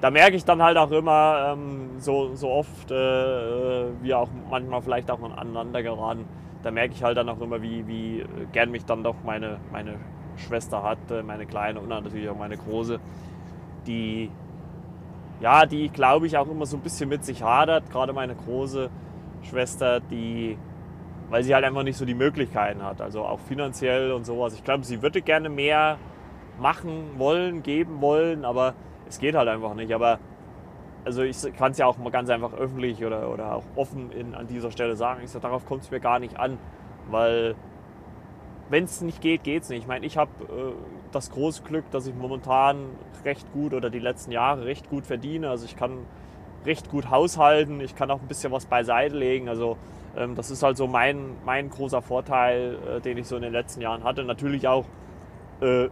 da 0.00 0.10
merke 0.10 0.36
ich 0.36 0.44
dann 0.44 0.62
halt 0.62 0.76
auch 0.76 0.90
immer 0.90 1.54
ähm, 1.54 1.90
so, 1.98 2.34
so 2.34 2.50
oft, 2.50 2.90
äh, 2.90 3.86
wie 4.02 4.12
auch 4.12 4.28
manchmal 4.50 4.82
vielleicht 4.82 5.10
auch 5.10 5.22
aneinander 5.22 5.82
geraten, 5.82 6.26
da 6.62 6.70
merke 6.70 6.94
ich 6.94 7.02
halt 7.02 7.16
dann 7.16 7.28
auch 7.28 7.40
immer, 7.40 7.62
wie, 7.62 7.86
wie 7.86 8.24
gern 8.52 8.70
mich 8.70 8.84
dann 8.84 9.02
doch 9.02 9.16
meine, 9.24 9.58
meine 9.70 9.94
Schwester 10.36 10.82
hat, 10.82 10.98
meine 11.24 11.46
kleine 11.46 11.80
und 11.80 11.88
natürlich 11.88 12.28
auch 12.28 12.36
meine 12.36 12.56
große, 12.56 12.98
die, 13.86 14.30
ja, 15.40 15.66
die 15.66 15.88
glaube 15.88 16.26
ich 16.26 16.36
auch 16.36 16.48
immer 16.48 16.66
so 16.66 16.76
ein 16.76 16.82
bisschen 16.82 17.08
mit 17.08 17.24
sich 17.24 17.42
hadert, 17.42 17.90
gerade 17.90 18.12
meine 18.12 18.34
große 18.34 18.90
Schwester, 19.42 20.00
die 20.00 20.58
weil 21.34 21.42
sie 21.42 21.52
halt 21.52 21.64
einfach 21.64 21.82
nicht 21.82 21.96
so 21.96 22.04
die 22.04 22.14
Möglichkeiten 22.14 22.80
hat. 22.84 23.00
Also 23.00 23.24
auch 23.24 23.40
finanziell 23.40 24.12
und 24.12 24.24
sowas. 24.24 24.54
Ich 24.54 24.62
glaube, 24.62 24.84
sie 24.84 25.02
würde 25.02 25.20
gerne 25.20 25.48
mehr 25.48 25.98
machen 26.60 27.18
wollen, 27.18 27.64
geben 27.64 28.00
wollen, 28.00 28.44
aber 28.44 28.74
es 29.08 29.18
geht 29.18 29.34
halt 29.34 29.48
einfach 29.48 29.74
nicht. 29.74 29.92
Aber 29.92 30.20
also 31.04 31.24
ich 31.24 31.36
kann 31.56 31.72
es 31.72 31.78
ja 31.78 31.86
auch 31.86 31.98
mal 31.98 32.10
ganz 32.10 32.30
einfach 32.30 32.52
öffentlich 32.52 33.04
oder, 33.04 33.32
oder 33.32 33.56
auch 33.56 33.64
offen 33.74 34.12
in, 34.12 34.36
an 34.36 34.46
dieser 34.46 34.70
Stelle 34.70 34.94
sagen. 34.94 35.22
Ich 35.24 35.30
sage, 35.32 35.42
darauf 35.42 35.66
kommt 35.66 35.82
es 35.82 35.90
mir 35.90 35.98
gar 35.98 36.20
nicht 36.20 36.38
an, 36.38 36.56
weil 37.10 37.56
wenn 38.70 38.84
es 38.84 39.00
nicht 39.00 39.20
geht, 39.20 39.42
geht 39.42 39.64
es 39.64 39.70
nicht. 39.70 39.80
Ich 39.80 39.88
meine, 39.88 40.06
ich 40.06 40.16
habe 40.16 40.30
äh, 40.44 40.72
das 41.10 41.32
große 41.32 41.64
Glück, 41.64 41.90
dass 41.90 42.06
ich 42.06 42.14
momentan 42.14 42.90
recht 43.24 43.52
gut 43.52 43.74
oder 43.74 43.90
die 43.90 43.98
letzten 43.98 44.30
Jahre 44.30 44.66
recht 44.66 44.88
gut 44.88 45.04
verdiene. 45.04 45.50
Also 45.50 45.64
ich 45.64 45.74
kann 45.74 45.98
recht 46.64 46.92
gut 46.92 47.10
haushalten, 47.10 47.80
ich 47.80 47.96
kann 47.96 48.08
auch 48.12 48.20
ein 48.20 48.28
bisschen 48.28 48.52
was 48.52 48.66
beiseite 48.66 49.16
legen. 49.16 49.48
Also 49.48 49.76
das 50.14 50.50
ist 50.50 50.62
halt 50.62 50.76
so 50.76 50.86
mein, 50.86 51.36
mein 51.44 51.70
großer 51.70 52.02
Vorteil, 52.02 52.78
äh, 52.88 53.00
den 53.00 53.18
ich 53.18 53.26
so 53.26 53.36
in 53.36 53.42
den 53.42 53.52
letzten 53.52 53.80
Jahren 53.80 54.04
hatte. 54.04 54.24
Natürlich 54.24 54.68
auch 54.68 54.86
äh, 55.60 55.88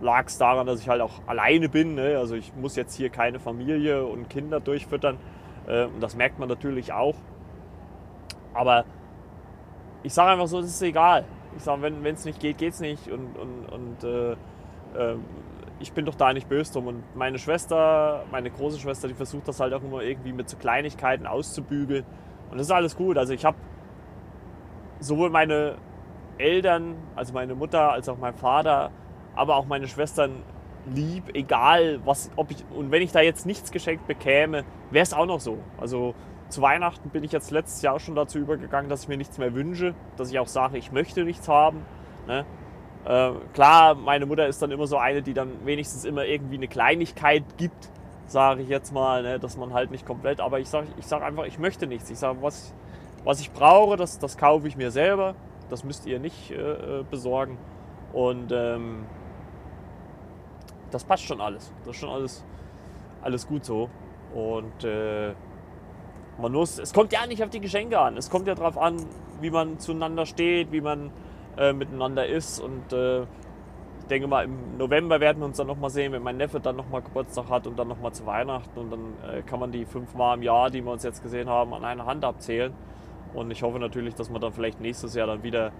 lag 0.00 0.26
es 0.26 0.38
daran, 0.38 0.66
dass 0.66 0.80
ich 0.80 0.88
halt 0.88 1.00
auch 1.00 1.26
alleine 1.26 1.68
bin. 1.68 1.94
Ne? 1.94 2.18
Also 2.18 2.34
ich 2.34 2.54
muss 2.54 2.76
jetzt 2.76 2.94
hier 2.94 3.10
keine 3.10 3.38
Familie 3.38 4.04
und 4.04 4.28
Kinder 4.28 4.60
durchfüttern. 4.60 5.18
Äh, 5.66 5.84
und 5.84 6.00
das 6.00 6.16
merkt 6.16 6.38
man 6.38 6.48
natürlich 6.48 6.92
auch. 6.92 7.14
Aber 8.54 8.84
ich 10.02 10.12
sage 10.12 10.32
einfach 10.32 10.48
so, 10.48 10.58
es 10.58 10.66
ist 10.66 10.82
egal. 10.82 11.24
Ich 11.56 11.62
sage, 11.62 11.82
wenn 11.82 12.04
es 12.06 12.24
nicht 12.24 12.40
geht, 12.40 12.58
geht 12.58 12.74
es 12.74 12.80
nicht. 12.80 13.10
Und, 13.10 13.36
und, 13.38 13.66
und 13.72 14.04
äh, 14.04 14.32
äh, 14.32 15.16
ich 15.80 15.92
bin 15.92 16.04
doch 16.04 16.14
da 16.14 16.32
nicht 16.32 16.48
böse 16.48 16.72
drum. 16.72 16.86
Und 16.88 17.16
meine 17.16 17.38
Schwester, 17.38 18.24
meine 18.30 18.50
große 18.50 18.78
Schwester, 18.78 19.08
die 19.08 19.14
versucht 19.14 19.48
das 19.48 19.60
halt 19.60 19.72
auch 19.74 19.82
immer 19.82 20.02
irgendwie 20.02 20.32
mit 20.32 20.48
so 20.48 20.56
Kleinigkeiten 20.56 21.26
auszubügeln. 21.26 22.04
Und 22.52 22.58
das 22.58 22.66
ist 22.66 22.70
alles 22.70 22.96
gut. 22.96 23.16
Also 23.16 23.32
ich 23.32 23.44
habe 23.44 23.56
sowohl 25.00 25.30
meine 25.30 25.76
Eltern, 26.38 26.96
also 27.16 27.32
meine 27.32 27.54
Mutter, 27.54 27.92
als 27.92 28.08
auch 28.08 28.18
mein 28.18 28.34
Vater, 28.34 28.90
aber 29.34 29.56
auch 29.56 29.66
meine 29.66 29.88
Schwestern 29.88 30.42
lieb, 30.86 31.34
egal 31.34 32.00
was, 32.04 32.30
ob 32.36 32.50
ich, 32.50 32.64
und 32.76 32.90
wenn 32.90 33.02
ich 33.02 33.10
da 33.10 33.20
jetzt 33.20 33.46
nichts 33.46 33.72
geschenkt 33.72 34.06
bekäme, 34.06 34.64
wäre 34.90 35.02
es 35.02 35.14
auch 35.14 35.26
noch 35.26 35.40
so. 35.40 35.58
Also 35.80 36.14
zu 36.50 36.60
Weihnachten 36.60 37.08
bin 37.08 37.24
ich 37.24 37.32
jetzt 37.32 37.50
letztes 37.50 37.80
Jahr 37.80 37.98
schon 37.98 38.14
dazu 38.14 38.38
übergegangen, 38.38 38.90
dass 38.90 39.04
ich 39.04 39.08
mir 39.08 39.16
nichts 39.16 39.38
mehr 39.38 39.54
wünsche, 39.54 39.94
dass 40.16 40.30
ich 40.30 40.38
auch 40.38 40.48
sage, 40.48 40.76
ich 40.76 40.92
möchte 40.92 41.24
nichts 41.24 41.48
haben. 41.48 41.86
Ne? 42.26 42.44
Äh, 43.06 43.32
klar, 43.54 43.94
meine 43.94 44.26
Mutter 44.26 44.46
ist 44.46 44.60
dann 44.60 44.70
immer 44.70 44.86
so 44.86 44.98
eine, 44.98 45.22
die 45.22 45.32
dann 45.32 45.64
wenigstens 45.64 46.04
immer 46.04 46.26
irgendwie 46.26 46.56
eine 46.56 46.68
Kleinigkeit 46.68 47.44
gibt, 47.56 47.90
sage 48.32 48.62
ich 48.62 48.68
jetzt 48.68 48.92
mal, 48.92 49.22
ne, 49.22 49.38
dass 49.38 49.56
man 49.56 49.72
halt 49.72 49.90
nicht 49.90 50.06
komplett, 50.06 50.40
aber 50.40 50.58
ich 50.58 50.68
sage 50.68 50.88
ich 50.98 51.06
sag 51.06 51.22
einfach, 51.22 51.44
ich 51.44 51.58
möchte 51.58 51.86
nichts. 51.86 52.10
Ich 52.10 52.18
sage, 52.18 52.38
was, 52.42 52.74
was 53.24 53.40
ich 53.40 53.52
brauche, 53.52 53.96
das, 53.96 54.18
das 54.18 54.36
kaufe 54.36 54.66
ich 54.66 54.76
mir 54.76 54.90
selber. 54.90 55.34
Das 55.70 55.84
müsst 55.84 56.06
ihr 56.06 56.18
nicht 56.18 56.50
äh, 56.50 56.54
äh, 57.00 57.04
besorgen. 57.08 57.56
Und 58.12 58.52
ähm, 58.52 59.06
das 60.90 61.04
passt 61.04 61.24
schon 61.24 61.40
alles. 61.40 61.72
Das 61.84 61.94
ist 61.94 62.00
schon 62.00 62.10
alles, 62.10 62.44
alles 63.22 63.46
gut 63.46 63.64
so. 63.64 63.88
Und 64.34 64.84
äh, 64.84 65.32
man 66.40 66.52
muss, 66.52 66.78
es 66.78 66.92
kommt 66.92 67.12
ja 67.12 67.26
nicht 67.26 67.42
auf 67.42 67.50
die 67.50 67.60
Geschenke 67.60 67.98
an. 67.98 68.16
Es 68.16 68.28
kommt 68.28 68.46
ja 68.46 68.54
darauf 68.54 68.76
an, 68.76 69.06
wie 69.40 69.50
man 69.50 69.78
zueinander 69.78 70.26
steht, 70.26 70.72
wie 70.72 70.80
man 70.80 71.10
äh, 71.56 71.72
miteinander 71.72 72.26
ist. 72.26 72.60
Und 72.60 72.92
äh, 72.92 73.26
ich 74.02 74.08
denke 74.08 74.26
mal, 74.26 74.44
im 74.44 74.76
November 74.78 75.20
werden 75.20 75.38
wir 75.38 75.46
uns 75.46 75.56
dann 75.56 75.68
nochmal 75.68 75.88
sehen, 75.88 76.12
wenn 76.12 76.22
mein 76.22 76.36
Neffe 76.36 76.58
dann 76.58 76.74
nochmal 76.74 77.02
Geburtstag 77.02 77.48
hat 77.48 77.68
und 77.68 77.78
dann 77.78 77.86
nochmal 77.86 78.12
zu 78.12 78.26
Weihnachten. 78.26 78.78
Und 78.78 78.90
dann 78.90 79.14
äh, 79.30 79.42
kann 79.42 79.60
man 79.60 79.70
die 79.70 79.84
fünf 79.84 80.14
Mal 80.14 80.34
im 80.34 80.42
Jahr, 80.42 80.70
die 80.70 80.84
wir 80.84 80.90
uns 80.90 81.04
jetzt 81.04 81.22
gesehen 81.22 81.48
haben, 81.48 81.72
an 81.72 81.84
einer 81.84 82.04
Hand 82.04 82.24
abzählen. 82.24 82.72
Und 83.32 83.50
ich 83.52 83.62
hoffe 83.62 83.78
natürlich, 83.78 84.14
dass 84.14 84.30
wir 84.30 84.40
dann 84.40 84.52
vielleicht 84.52 84.80
nächstes 84.80 85.14
Jahr 85.14 85.28
dann 85.28 85.44
wieder 85.44 85.72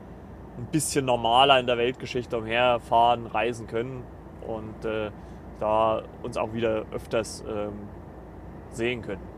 ein 0.57 0.67
bisschen 0.71 1.05
normaler 1.05 1.59
in 1.59 1.67
der 1.67 1.79
Weltgeschichte 1.79 2.39
umherfahren, 2.39 3.27
reisen 3.27 3.67
können 3.67 4.05
und 4.47 4.85
äh, 4.85 5.11
da 5.59 6.03
uns 6.23 6.37
auch 6.37 6.53
wieder 6.53 6.85
öfters 6.93 7.45
ähm, 7.49 7.73
sehen 8.71 9.03
können. 9.03 9.32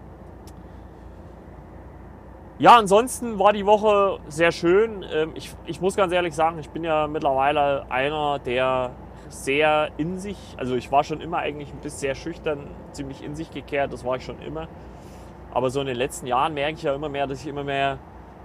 Ja, 2.58 2.76
ansonsten 2.78 3.40
war 3.40 3.52
die 3.52 3.66
Woche 3.66 4.20
sehr 4.28 4.52
schön. 4.52 5.04
Ähm, 5.12 5.32
ich, 5.34 5.52
ich 5.66 5.80
muss 5.80 5.96
ganz 5.96 6.12
ehrlich 6.12 6.34
sagen, 6.34 6.60
ich 6.60 6.70
bin 6.70 6.84
ja 6.84 7.08
mittlerweile 7.08 7.90
einer, 7.90 8.38
der 8.38 8.92
sehr 9.28 9.90
in 9.96 10.18
sich, 10.18 10.38
also 10.56 10.76
ich 10.76 10.92
war 10.92 11.02
schon 11.02 11.20
immer 11.20 11.38
eigentlich 11.38 11.72
ein 11.72 11.80
bisschen 11.80 11.98
sehr 11.98 12.14
schüchtern, 12.14 12.68
ziemlich 12.92 13.24
in 13.24 13.34
sich 13.34 13.50
gekehrt, 13.50 13.92
das 13.92 14.04
war 14.04 14.16
ich 14.16 14.24
schon 14.24 14.40
immer. 14.40 14.68
Aber 15.52 15.70
so 15.70 15.80
in 15.80 15.88
den 15.88 15.96
letzten 15.96 16.28
Jahren 16.28 16.54
merke 16.54 16.74
ich 16.74 16.84
ja 16.84 16.94
immer 16.94 17.08
mehr, 17.08 17.26
dass 17.26 17.40
ich 17.40 17.48
immer 17.48 17.64
mehr 17.64 17.98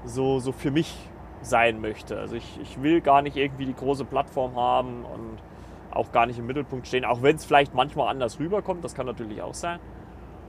so, 0.05 0.39
so 0.39 0.51
für 0.53 0.71
mich 0.71 0.95
sein 1.41 1.79
möchte. 1.79 2.19
Also 2.19 2.35
ich, 2.35 2.59
ich 2.63 2.81
will 2.81 3.01
gar 3.01 3.21
nicht 3.21 3.37
irgendwie 3.37 3.67
die 3.67 3.75
große 3.75 4.05
Plattform 4.05 4.55
haben 4.55 5.05
und 5.05 5.37
auch 5.91 6.11
gar 6.11 6.25
nicht 6.25 6.39
im 6.39 6.47
Mittelpunkt 6.47 6.87
stehen, 6.87 7.05
auch 7.05 7.21
wenn 7.21 7.35
es 7.35 7.45
vielleicht 7.45 7.75
manchmal 7.75 8.07
anders 8.07 8.39
rüberkommt, 8.39 8.83
das 8.83 8.95
kann 8.95 9.05
natürlich 9.05 9.43
auch 9.43 9.53
sein. 9.53 9.79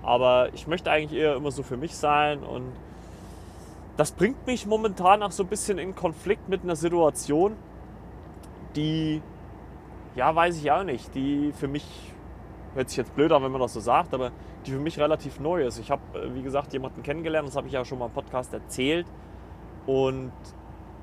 Aber 0.02 0.48
ich 0.54 0.66
möchte 0.66 0.90
eigentlich 0.90 1.20
eher 1.20 1.36
immer 1.36 1.50
so 1.50 1.62
für 1.62 1.76
mich 1.76 1.94
sein 1.94 2.42
und 2.42 2.72
das 4.00 4.12
bringt 4.12 4.46
mich 4.46 4.64
momentan 4.64 5.22
auch 5.22 5.30
so 5.30 5.42
ein 5.42 5.48
bisschen 5.50 5.76
in 5.76 5.94
Konflikt 5.94 6.48
mit 6.48 6.62
einer 6.62 6.74
Situation, 6.74 7.54
die, 8.74 9.20
ja, 10.16 10.34
weiß 10.34 10.56
ich 10.56 10.72
auch 10.72 10.84
nicht, 10.84 11.14
die 11.14 11.52
für 11.52 11.68
mich, 11.68 11.84
hört 12.72 12.88
sich 12.88 12.96
jetzt 12.96 13.14
blöd 13.14 13.30
an, 13.30 13.42
wenn 13.42 13.52
man 13.52 13.60
das 13.60 13.74
so 13.74 13.80
sagt, 13.80 14.14
aber 14.14 14.32
die 14.64 14.70
für 14.70 14.78
mich 14.78 14.98
relativ 14.98 15.38
neu 15.38 15.66
ist. 15.66 15.78
Ich 15.78 15.90
habe, 15.90 16.00
äh, 16.18 16.34
wie 16.34 16.40
gesagt, 16.40 16.72
jemanden 16.72 17.02
kennengelernt, 17.02 17.46
das 17.48 17.56
habe 17.56 17.66
ich 17.66 17.74
ja 17.74 17.84
schon 17.84 17.98
mal 17.98 18.06
im 18.06 18.12
Podcast 18.12 18.54
erzählt. 18.54 19.06
Und 19.84 20.32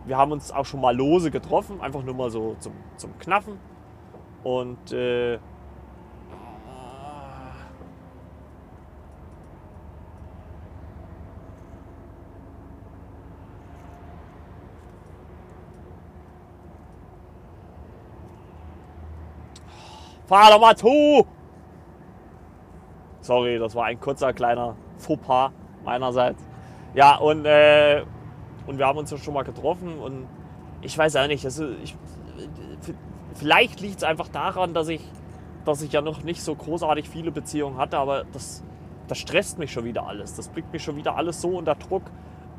wir 0.07 0.17
haben 0.17 0.31
uns 0.31 0.51
auch 0.51 0.65
schon 0.65 0.81
mal 0.81 0.95
lose 0.95 1.29
getroffen, 1.29 1.79
einfach 1.81 2.01
nur 2.01 2.15
mal 2.15 2.31
so 2.31 2.55
zum, 2.57 2.73
zum 2.95 3.15
Knaffen. 3.19 3.59
Und 4.43 4.91
äh, 4.91 5.37
Fahr 20.27 20.51
doch 20.51 20.59
mal 20.59 20.75
zu! 20.75 21.25
Sorry, 23.21 23.59
das 23.59 23.75
war 23.75 23.85
ein 23.85 23.99
kurzer 23.99 24.33
kleiner 24.33 24.75
Fauxpas 24.97 25.51
meinerseits. 25.85 26.43
Ja, 26.93 27.15
und, 27.17 27.45
äh, 27.45 28.03
und 28.67 28.77
wir 28.77 28.85
haben 28.87 28.97
uns 28.99 29.11
ja 29.11 29.17
schon 29.17 29.33
mal 29.33 29.43
getroffen 29.43 29.99
und 29.99 30.27
ich 30.81 30.97
weiß 30.97 31.15
auch 31.15 31.27
nicht, 31.27 31.45
also 31.45 31.69
ich, 31.83 31.95
vielleicht 33.35 33.81
liegt 33.81 33.97
es 33.97 34.03
einfach 34.03 34.27
daran, 34.27 34.73
dass 34.73 34.89
ich, 34.89 35.01
dass 35.65 35.81
ich 35.81 35.91
ja 35.93 36.01
noch 36.01 36.23
nicht 36.23 36.41
so 36.41 36.55
großartig 36.55 37.09
viele 37.09 37.31
Beziehungen 37.31 37.77
hatte, 37.77 37.97
aber 37.97 38.25
das, 38.33 38.63
das 39.07 39.17
stresst 39.17 39.57
mich 39.59 39.71
schon 39.71 39.85
wieder 39.85 40.07
alles. 40.07 40.35
Das 40.35 40.49
bringt 40.49 40.71
mich 40.73 40.83
schon 40.83 40.97
wieder 40.97 41.15
alles 41.15 41.41
so 41.41 41.57
unter 41.57 41.75
Druck. 41.75 42.03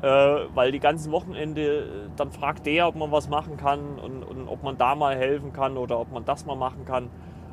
äh, 0.01 0.07
weil 0.55 0.71
die 0.71 0.79
ganzen 0.79 1.11
Wochenende, 1.11 2.09
dann 2.15 2.31
fragt 2.31 2.65
der, 2.65 2.87
ob 2.87 2.95
man 2.95 3.11
was 3.11 3.29
machen 3.29 3.57
kann 3.57 3.99
und, 3.99 4.23
und, 4.23 4.47
ob 4.47 4.63
man 4.63 4.77
da 4.77 4.95
mal 4.95 5.15
helfen 5.15 5.51
kann 5.53 5.77
oder 5.77 5.99
ob 5.99 6.11
man 6.11 6.25
das 6.25 6.45
mal 6.45 6.55
machen 6.55 6.85
kann. 6.85 7.09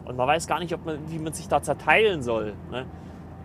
Und 0.06 0.16
man 0.16 0.26
weiß 0.26 0.46
gar 0.46 0.60
nicht, 0.60 0.72
ob 0.72 0.86
man, 0.86 1.10
wie 1.10 1.18
man 1.18 1.32
sich 1.32 1.48
da 1.48 1.62
zerteilen 1.62 2.22
soll. 2.22 2.54
Ne? 2.70 2.86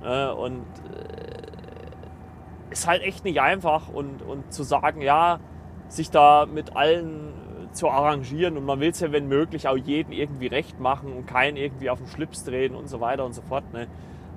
Äh, 0.03 0.31
und 0.31 0.63
äh, 0.89 2.71
ist 2.71 2.87
halt 2.87 3.01
echt 3.01 3.25
nicht 3.25 3.41
einfach 3.41 3.89
und, 3.89 4.21
und 4.21 4.53
zu 4.53 4.63
sagen, 4.63 5.01
ja, 5.01 5.39
sich 5.87 6.09
da 6.09 6.45
mit 6.45 6.75
allen 6.75 7.33
zu 7.73 7.89
arrangieren 7.89 8.57
und 8.57 8.65
man 8.65 8.79
will 8.79 8.89
es 8.89 8.99
ja, 8.99 9.11
wenn 9.11 9.27
möglich, 9.27 9.67
auch 9.67 9.77
jedem 9.77 10.11
irgendwie 10.11 10.47
recht 10.47 10.79
machen 10.79 11.13
und 11.13 11.25
keinen 11.25 11.57
irgendwie 11.57 11.89
auf 11.89 11.99
den 11.99 12.07
Schlips 12.07 12.43
drehen 12.43 12.75
und 12.75 12.87
so 12.87 12.99
weiter 12.99 13.25
und 13.25 13.33
so 13.33 13.41
fort. 13.41 13.71
Ne? 13.73 13.87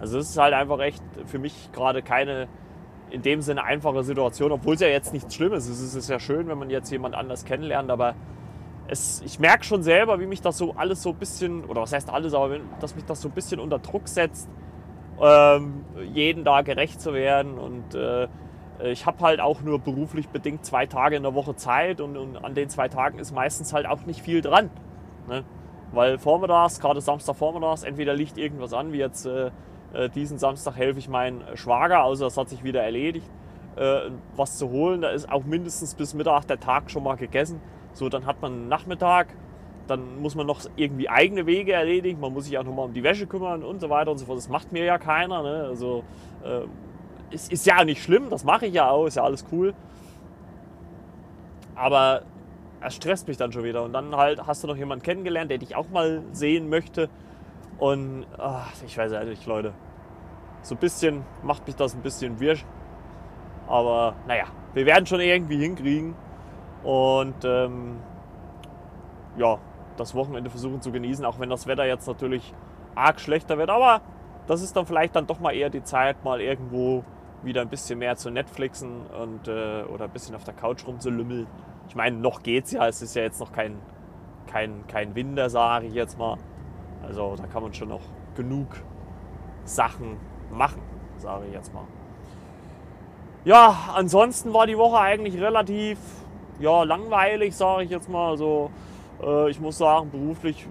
Also 0.00 0.18
das 0.18 0.30
ist 0.30 0.38
halt 0.38 0.54
einfach 0.54 0.78
echt 0.80 1.02
für 1.26 1.38
mich 1.38 1.70
gerade 1.72 2.02
keine 2.02 2.48
in 3.10 3.22
dem 3.22 3.42
Sinne 3.42 3.62
einfache 3.62 4.02
Situation, 4.02 4.50
obwohl 4.50 4.74
es 4.74 4.80
ja 4.80 4.88
jetzt 4.88 5.12
nichts 5.12 5.34
Schlimmes 5.34 5.68
ist. 5.68 5.80
Es 5.80 5.94
ist 5.94 6.08
ja 6.08 6.18
schön, 6.18 6.48
wenn 6.48 6.58
man 6.58 6.70
jetzt 6.70 6.90
jemand 6.90 7.14
anders 7.14 7.44
kennenlernt, 7.44 7.90
aber 7.90 8.14
es, 8.94 9.22
ich 9.24 9.38
merke 9.38 9.64
schon 9.64 9.83
selber, 9.83 10.20
wie 10.20 10.26
mich 10.26 10.40
das 10.40 10.57
so 10.57 10.74
alles 10.76 11.02
so 11.02 11.11
ein 11.11 11.16
bisschen, 11.16 11.64
oder 11.64 11.83
was 11.83 11.92
heißt 11.92 12.11
alles, 12.11 12.35
aber 12.35 12.59
dass 12.80 12.94
mich 12.94 13.04
das 13.04 13.20
so 13.20 13.28
ein 13.28 13.35
bisschen 13.35 13.61
unter 13.61 13.78
Druck 13.78 14.09
setzt, 14.09 14.48
ähm, 15.20 15.85
jeden 16.12 16.44
da 16.44 16.62
gerecht 16.62 17.00
zu 17.00 17.12
werden. 17.12 17.59
Und 17.59 17.94
äh, 17.94 18.28
ich 18.85 19.07
habe 19.07 19.22
halt 19.24 19.40
auch 19.40 19.61
nur 19.61 19.78
beruflich 19.78 20.28
bedingt 20.28 20.64
zwei 20.64 20.87
Tage 20.87 21.16
in 21.16 21.22
der 21.22 21.35
Woche 21.35 21.54
Zeit 21.57 22.00
und, 22.00 22.16
und 22.16 22.37
an 22.37 22.54
den 22.54 22.68
zwei 22.68 22.88
Tagen 22.88 23.18
ist 23.18 23.33
meistens 23.33 23.72
halt 23.72 23.87
auch 23.87 24.04
nicht 24.07 24.22
viel 24.22 24.40
dran. 24.40 24.70
Ne? 25.28 25.44
Weil 25.92 26.18
vormittags, 26.18 26.80
gerade 26.80 27.00
Samstagvormittags, 27.00 27.85
entweder 27.85 28.14
liegt 28.14 28.38
irgendwas 28.38 28.72
an, 28.72 28.92
wie 28.92 28.98
jetzt 28.98 29.26
äh, 29.26 29.50
äh, 29.92 30.09
diesen 30.09 30.38
Samstag 30.38 30.76
helfe 30.76 30.98
ich 30.98 31.09
meinen 31.09 31.42
Schwager, 31.54 32.02
also 32.02 32.24
das 32.24 32.37
hat 32.37 32.48
sich 32.48 32.64
wieder 32.64 32.83
erledigt, 32.83 33.30
äh, 33.76 34.11
was 34.35 34.59
zu 34.59 34.70
holen. 34.70 35.02
Da 35.02 35.11
ist 35.11 35.30
auch 35.30 35.44
mindestens 35.44 35.94
bis 35.94 36.14
Mittag 36.14 36.46
der 36.46 36.59
Tag 36.59 36.90
schon 36.90 37.04
mal 37.04 37.16
gegessen. 37.16 37.61
So, 37.94 38.09
dann 38.09 38.26
hat 38.26 38.42
man 38.42 38.52
einen 38.52 38.68
Nachmittag, 38.68 39.28
dann 39.87 40.20
muss 40.20 40.35
man 40.35 40.46
noch 40.46 40.61
irgendwie 40.76 41.09
eigene 41.09 41.46
Wege 41.46 41.72
erledigen, 41.72 42.20
man 42.20 42.33
muss 42.33 42.44
sich 42.44 42.59
auch 42.59 42.64
nochmal 42.64 42.87
um 42.87 42.92
die 42.92 43.02
Wäsche 43.02 43.26
kümmern 43.26 43.62
und 43.62 43.80
so 43.80 43.90
weiter 43.90 44.11
und 44.11 44.18
so 44.18 44.26
fort. 44.26 44.38
Das 44.38 44.48
macht 44.48 44.72
mir 44.72 44.85
ja 44.85 44.98
keiner. 44.98 45.42
Ne? 45.42 45.64
Also 45.68 46.04
äh, 46.44 46.62
ist, 47.35 47.52
ist 47.52 47.66
ja 47.66 47.85
nicht 47.85 48.02
schlimm, 48.02 48.30
das 48.30 48.44
mache 48.44 48.66
ich 48.66 48.74
ja 48.74 48.90
auch, 48.90 49.07
ist 49.07 49.16
ja 49.16 49.24
alles 49.24 49.44
cool. 49.52 49.74
Aber 51.74 52.22
es 52.80 52.94
stresst 52.94 53.28
mich 53.28 53.37
dann 53.37 53.52
schon 53.52 53.64
wieder. 53.64 53.83
Und 53.83 53.92
dann 53.92 54.14
halt 54.16 54.46
hast 54.46 54.62
du 54.62 54.68
noch 54.68 54.76
jemanden 54.76 55.04
kennengelernt, 55.04 55.50
der 55.50 55.59
dich 55.59 55.74
auch 55.76 55.88
mal 55.90 56.22
sehen 56.33 56.68
möchte. 56.68 57.09
Und 57.78 58.26
ach, 58.38 58.72
ich 58.87 58.96
weiß 58.96 59.12
nicht, 59.26 59.46
Leute. 59.46 59.72
So 60.62 60.74
ein 60.74 60.78
bisschen 60.78 61.24
macht 61.42 61.66
mich 61.66 61.76
das 61.76 61.94
ein 61.94 62.02
bisschen 62.02 62.40
wirsch. 62.40 62.64
Aber 63.66 64.14
naja, 64.26 64.44
wir 64.74 64.87
werden 64.87 65.07
schon 65.07 65.20
irgendwie 65.20 65.59
hinkriegen. 65.59 66.14
Und 66.84 67.44
ähm, 67.44 67.96
ja, 69.36 69.58
das 69.96 70.14
Wochenende 70.14 70.50
versuchen 70.50 70.80
zu 70.82 70.92
genießen, 70.92 71.24
auch 71.24 71.38
wenn 71.38 71.50
das 71.50 71.66
Wetter 71.66 71.86
jetzt 71.86 72.06
natürlich 72.06 72.54
arg 72.94 73.20
schlechter 73.20 73.58
wird. 73.58 73.70
Aber 73.70 74.02
das 74.46 74.62
ist 74.62 74.76
dann 74.76 74.86
vielleicht 74.86 75.16
dann 75.16 75.26
doch 75.26 75.40
mal 75.40 75.54
eher 75.54 75.70
die 75.70 75.82
Zeit, 75.82 76.22
mal 76.24 76.40
irgendwo 76.40 77.04
wieder 77.42 77.60
ein 77.62 77.68
bisschen 77.68 77.98
mehr 77.98 78.16
zu 78.16 78.30
Netflixen 78.30 79.06
und, 79.06 79.48
äh, 79.48 79.82
oder 79.84 80.04
ein 80.04 80.10
bisschen 80.10 80.34
auf 80.34 80.44
der 80.44 80.54
Couch 80.54 80.86
rumzulümmeln. 80.86 81.46
Ich 81.88 81.94
meine, 81.94 82.16
noch 82.16 82.42
geht's 82.42 82.72
ja, 82.72 82.86
es 82.86 83.02
ist 83.02 83.14
ja 83.14 83.22
jetzt 83.22 83.40
noch 83.40 83.52
kein, 83.52 83.78
kein, 84.46 84.86
kein 84.86 85.14
Winter, 85.14 85.50
sage 85.50 85.86
ich 85.86 85.94
jetzt 85.94 86.18
mal. 86.18 86.38
Also 87.02 87.36
da 87.36 87.46
kann 87.46 87.62
man 87.62 87.74
schon 87.74 87.88
noch 87.88 88.00
genug 88.34 88.68
Sachen 89.64 90.16
machen, 90.50 90.82
sage 91.18 91.46
ich 91.46 91.52
jetzt 91.52 91.72
mal. 91.74 91.84
Ja, 93.44 93.76
ansonsten 93.94 94.54
war 94.54 94.66
die 94.66 94.78
Woche 94.78 94.98
eigentlich 94.98 95.38
relativ 95.38 95.98
ja, 96.60 96.82
langweilig, 96.84 97.54
sage 97.54 97.84
ich 97.84 97.90
jetzt 97.90 98.08
mal. 98.08 98.30
Also 98.30 98.70
äh, 99.22 99.50
ich 99.50 99.60
muss 99.60 99.78
sagen, 99.78 100.10
beruflich 100.10 100.66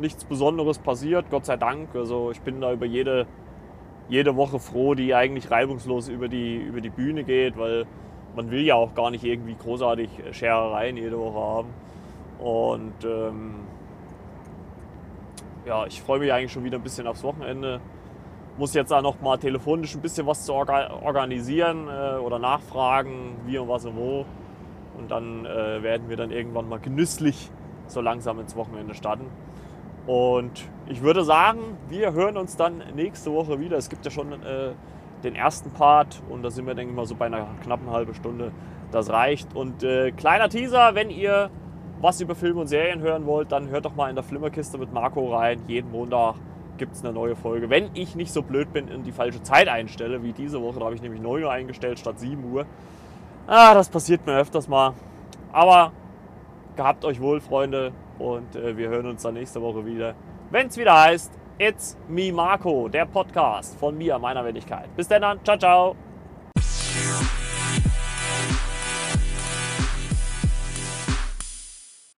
nichts 0.00 0.24
Besonderes 0.24 0.78
passiert, 0.78 1.26
Gott 1.30 1.46
sei 1.46 1.56
Dank. 1.56 1.94
Also 1.94 2.30
ich 2.30 2.40
bin 2.40 2.60
da 2.60 2.72
über 2.72 2.86
jede, 2.86 3.26
jede 4.08 4.36
Woche 4.36 4.58
froh, 4.58 4.94
die 4.94 5.14
eigentlich 5.14 5.50
reibungslos 5.50 6.08
über 6.08 6.28
die, 6.28 6.56
über 6.56 6.80
die 6.80 6.90
Bühne 6.90 7.24
geht, 7.24 7.58
weil 7.58 7.86
man 8.36 8.50
will 8.50 8.60
ja 8.60 8.76
auch 8.76 8.94
gar 8.94 9.10
nicht 9.10 9.24
irgendwie 9.24 9.54
großartig 9.54 10.10
Scherereien 10.32 10.96
jede 10.96 11.18
Woche 11.18 11.40
haben. 11.40 11.68
Und 12.38 13.04
ähm, 13.04 13.54
ja, 15.66 15.86
ich 15.86 16.00
freue 16.00 16.20
mich 16.20 16.32
eigentlich 16.32 16.52
schon 16.52 16.64
wieder 16.64 16.78
ein 16.78 16.82
bisschen 16.82 17.06
aufs 17.06 17.22
Wochenende. 17.22 17.80
Muss 18.56 18.74
jetzt 18.74 18.92
auch 18.92 19.02
noch 19.02 19.20
mal 19.20 19.38
telefonisch 19.38 19.94
ein 19.94 20.00
bisschen 20.00 20.26
was 20.26 20.44
zu 20.44 20.52
organisieren 20.54 21.88
äh, 21.88 22.18
oder 22.18 22.38
nachfragen, 22.38 23.36
wie 23.46 23.58
und 23.58 23.68
was 23.68 23.84
und 23.84 23.96
wo. 23.96 24.24
Und 24.98 25.10
dann 25.10 25.46
äh, 25.46 25.82
werden 25.82 26.08
wir 26.08 26.16
dann 26.16 26.30
irgendwann 26.30 26.68
mal 26.68 26.80
genüsslich 26.80 27.50
so 27.86 28.00
langsam 28.00 28.38
ins 28.40 28.56
Wochenende 28.56 28.94
starten. 28.94 29.26
Und 30.06 30.68
ich 30.86 31.02
würde 31.02 31.22
sagen, 31.22 31.76
wir 31.88 32.12
hören 32.12 32.36
uns 32.36 32.56
dann 32.56 32.82
nächste 32.94 33.32
Woche 33.32 33.60
wieder. 33.60 33.76
Es 33.76 33.88
gibt 33.88 34.04
ja 34.04 34.10
schon 34.10 34.32
äh, 34.32 34.72
den 35.22 35.34
ersten 35.34 35.70
Part 35.70 36.22
und 36.30 36.42
da 36.42 36.50
sind 36.50 36.66
wir, 36.66 36.74
denke 36.74 36.92
ich 36.92 36.96
mal, 36.96 37.06
so 37.06 37.14
bei 37.14 37.26
einer 37.26 37.46
knappen 37.62 37.90
halben 37.90 38.14
Stunde. 38.14 38.52
Das 38.90 39.10
reicht. 39.10 39.54
Und 39.54 39.82
äh, 39.82 40.12
kleiner 40.12 40.48
Teaser, 40.48 40.94
wenn 40.94 41.10
ihr 41.10 41.50
was 42.00 42.20
über 42.20 42.34
Filme 42.34 42.60
und 42.60 42.68
Serien 42.68 43.00
hören 43.00 43.26
wollt, 43.26 43.52
dann 43.52 43.68
hört 43.68 43.84
doch 43.84 43.94
mal 43.96 44.08
in 44.08 44.14
der 44.14 44.24
Flimmerkiste 44.24 44.78
mit 44.78 44.92
Marco 44.92 45.34
rein. 45.34 45.60
Jeden 45.66 45.90
Montag 45.90 46.36
gibt 46.78 46.94
es 46.94 47.04
eine 47.04 47.12
neue 47.12 47.36
Folge. 47.36 47.68
Wenn 47.68 47.90
ich 47.94 48.14
nicht 48.14 48.32
so 48.32 48.42
blöd 48.42 48.72
bin 48.72 48.88
und 48.88 49.04
die 49.04 49.12
falsche 49.12 49.42
Zeit 49.42 49.68
einstelle, 49.68 50.22
wie 50.22 50.32
diese 50.32 50.62
Woche, 50.62 50.78
da 50.78 50.86
habe 50.86 50.94
ich 50.94 51.02
nämlich 51.02 51.20
9 51.20 51.42
Uhr 51.42 51.50
eingestellt 51.50 51.98
statt 51.98 52.18
7 52.18 52.42
Uhr. 52.50 52.64
Ah, 53.50 53.72
das 53.72 53.88
passiert 53.88 54.26
mir 54.26 54.36
öfters 54.36 54.68
mal. 54.68 54.92
Aber 55.52 55.92
gehabt 56.76 57.02
euch 57.06 57.18
wohl, 57.18 57.40
Freunde, 57.40 57.92
und 58.18 58.54
äh, 58.54 58.76
wir 58.76 58.90
hören 58.90 59.06
uns 59.06 59.22
dann 59.22 59.34
nächste 59.34 59.62
Woche 59.62 59.86
wieder. 59.86 60.14
Wenn 60.50 60.66
es 60.66 60.76
wieder 60.76 61.00
heißt, 61.00 61.32
It's 61.58 61.96
Me 62.08 62.30
Marco, 62.30 62.88
der 62.88 63.06
Podcast 63.06 63.78
von 63.80 63.96
mir, 63.96 64.18
meiner 64.18 64.44
Wendigkeit. 64.44 64.94
Bis 64.96 65.08
dann, 65.08 65.40
ciao, 65.44 65.56
ciao. 65.56 66.07